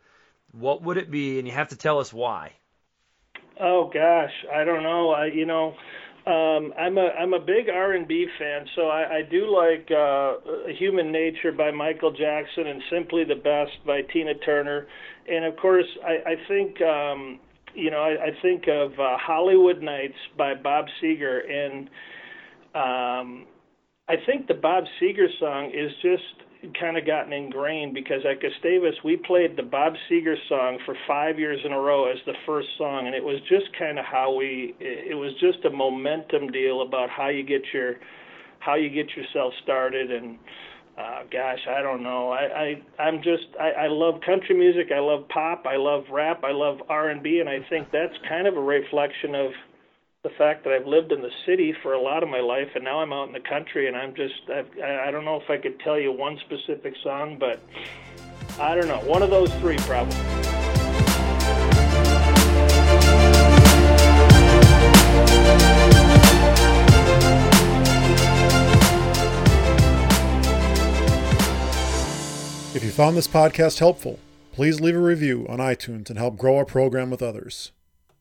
what 0.53 0.83
would 0.83 0.97
it 0.97 1.11
be? 1.11 1.39
And 1.39 1.47
you 1.47 1.55
have 1.55 1.69
to 1.69 1.77
tell 1.77 1.99
us 1.99 2.13
why. 2.13 2.53
Oh 3.61 3.91
gosh, 3.93 4.33
I 4.53 4.65
don't 4.65 4.83
know. 4.83 5.11
I 5.11 5.27
you 5.27 5.47
know, 5.47 5.75
um, 6.27 6.73
I'm 6.79 6.97
a 6.99 7.09
I'm 7.19 7.35
a 7.35 7.41
big 7.41 7.69
R&B 7.69 8.27
fan, 8.39 8.67
so 8.75 8.89
I, 8.89 9.19
I 9.19 9.23
do 9.31 9.47
like 9.55 9.91
uh, 9.91 10.35
Human 10.79 11.13
Nature 11.13 11.53
by 11.53 11.71
Michael 11.71 12.13
Jackson 12.13 12.67
and 12.67 12.83
Simply 12.91 13.25
the 13.25 13.35
Best 13.35 13.73
by 13.87 14.01
Tina 14.13 14.35
Turner, 14.35 14.87
and 15.29 15.45
of 15.45 15.57
course 15.57 15.87
I, 16.03 16.31
I 16.31 16.35
think 16.49 16.81
um, 16.81 17.41
you 17.75 17.91
know, 17.91 17.99
I, 17.99 18.27
I 18.27 18.31
think 18.41 18.65
of 18.69 18.93
uh, 18.93 19.19
Hollywood 19.19 19.83
Nights 19.83 20.15
by 20.39 20.55
Bob 20.55 20.87
Seger, 21.03 21.41
and 21.51 21.89
um, 22.75 23.47
I 24.09 24.15
think 24.27 24.47
the 24.47 24.55
Bob 24.55 24.85
Seger 25.01 25.27
song 25.39 25.73
is 25.75 25.91
just 26.03 26.23
kind 26.79 26.97
of 26.97 27.07
gotten 27.07 27.33
ingrained 27.33 27.95
because 27.95 28.21
at 28.25 28.41
Gustavus 28.41 28.95
we 29.05 29.17
played 29.17 29.57
the 29.57 29.63
Bob 29.63 29.95
Seger 30.11 30.37
song 30.49 30.79
for 30.85 30.97
five 31.07 31.39
years 31.39 31.61
in 31.65 31.73
a 31.73 31.79
row 31.79 32.11
as 32.11 32.19
the 32.27 32.35
first 32.47 32.69
song, 32.79 33.07
and 33.07 33.15
it 33.15 33.23
was 33.23 33.41
just 33.49 33.67
kind 33.79 33.99
of 33.99 34.05
how 34.05 34.35
we. 34.35 34.75
It 34.81 35.17
was 35.17 35.33
just 35.41 35.65
a 35.65 35.71
momentum 35.71 36.51
deal 36.51 36.83
about 36.83 37.11
how 37.11 37.29
you 37.29 37.43
get 37.43 37.63
your 37.73 37.97
how 38.61 38.77
you 38.77 38.89
get 38.89 39.15
yourself 39.15 39.53
started 39.63 40.11
and 40.11 40.39
uh, 40.97 41.23
gosh, 41.31 41.59
I 41.69 41.83
don't 41.83 42.05
know. 42.05 42.31
I, 42.31 42.79
I 42.99 43.03
I'm 43.03 43.17
just 43.19 43.47
I, 43.61 43.85
I 43.85 43.87
love 43.89 44.21
country 44.25 44.57
music. 44.57 44.93
I 44.95 45.01
love 45.01 45.29
pop. 45.29 45.67
I 45.67 45.77
love 45.77 46.05
rap. 46.11 46.45
I 46.45 46.53
love 46.53 46.79
R 46.89 47.11
and 47.11 47.21
B, 47.23 47.41
and 47.41 47.49
I 47.49 47.59
think 47.69 47.89
that's 47.93 48.15
kind 48.29 48.47
of 48.47 48.57
a 48.57 48.61
reflection 48.61 49.35
of 49.35 49.51
the 50.25 50.31
fact 50.39 50.65
that 50.65 50.73
I've 50.73 50.87
lived 50.87 51.13
in 51.13 51.21
the 51.21 51.31
city 51.45 51.75
for 51.83 51.93
a 51.93 52.01
lot 52.01 52.23
of 52.23 52.31
my 52.31 52.41
life, 52.41 52.69
and 52.75 52.83
now 52.83 53.01
I'm 53.01 53.13
out 53.13 53.27
in 53.27 53.35
the 53.35 53.47
country, 53.47 53.89
and 53.89 53.97
I'm 53.97 54.15
just 54.15 54.33
I've, 54.49 54.67
I 54.83 55.11
don't 55.11 55.27
know 55.27 55.39
if 55.39 55.51
I 55.51 55.59
could 55.59 55.79
tell 55.81 56.01
you 56.01 56.11
one 56.13 56.39
specific 56.47 56.95
song, 57.03 57.37
but 57.39 57.61
I 58.59 58.75
don't 58.75 58.89
know. 58.89 59.01
One 59.01 59.23
of 59.23 59.29
those 59.29 59.53
three 59.57 59.77
probably. 59.77 60.17
If 72.75 72.83
you 72.83 72.91
found 72.91 73.19
this 73.19 73.29
podcast 73.29 73.79
helpful, 73.79 74.19
please 74.53 74.81
leave 74.81 74.97
a 74.97 75.01
review 75.01 75.45
on 75.51 75.59
iTunes 75.59 76.09
and 76.09 76.19
help 76.19 76.39
grow 76.39 76.57
our 76.57 76.65
program 76.65 77.11
with 77.11 77.23
others. 77.23 77.73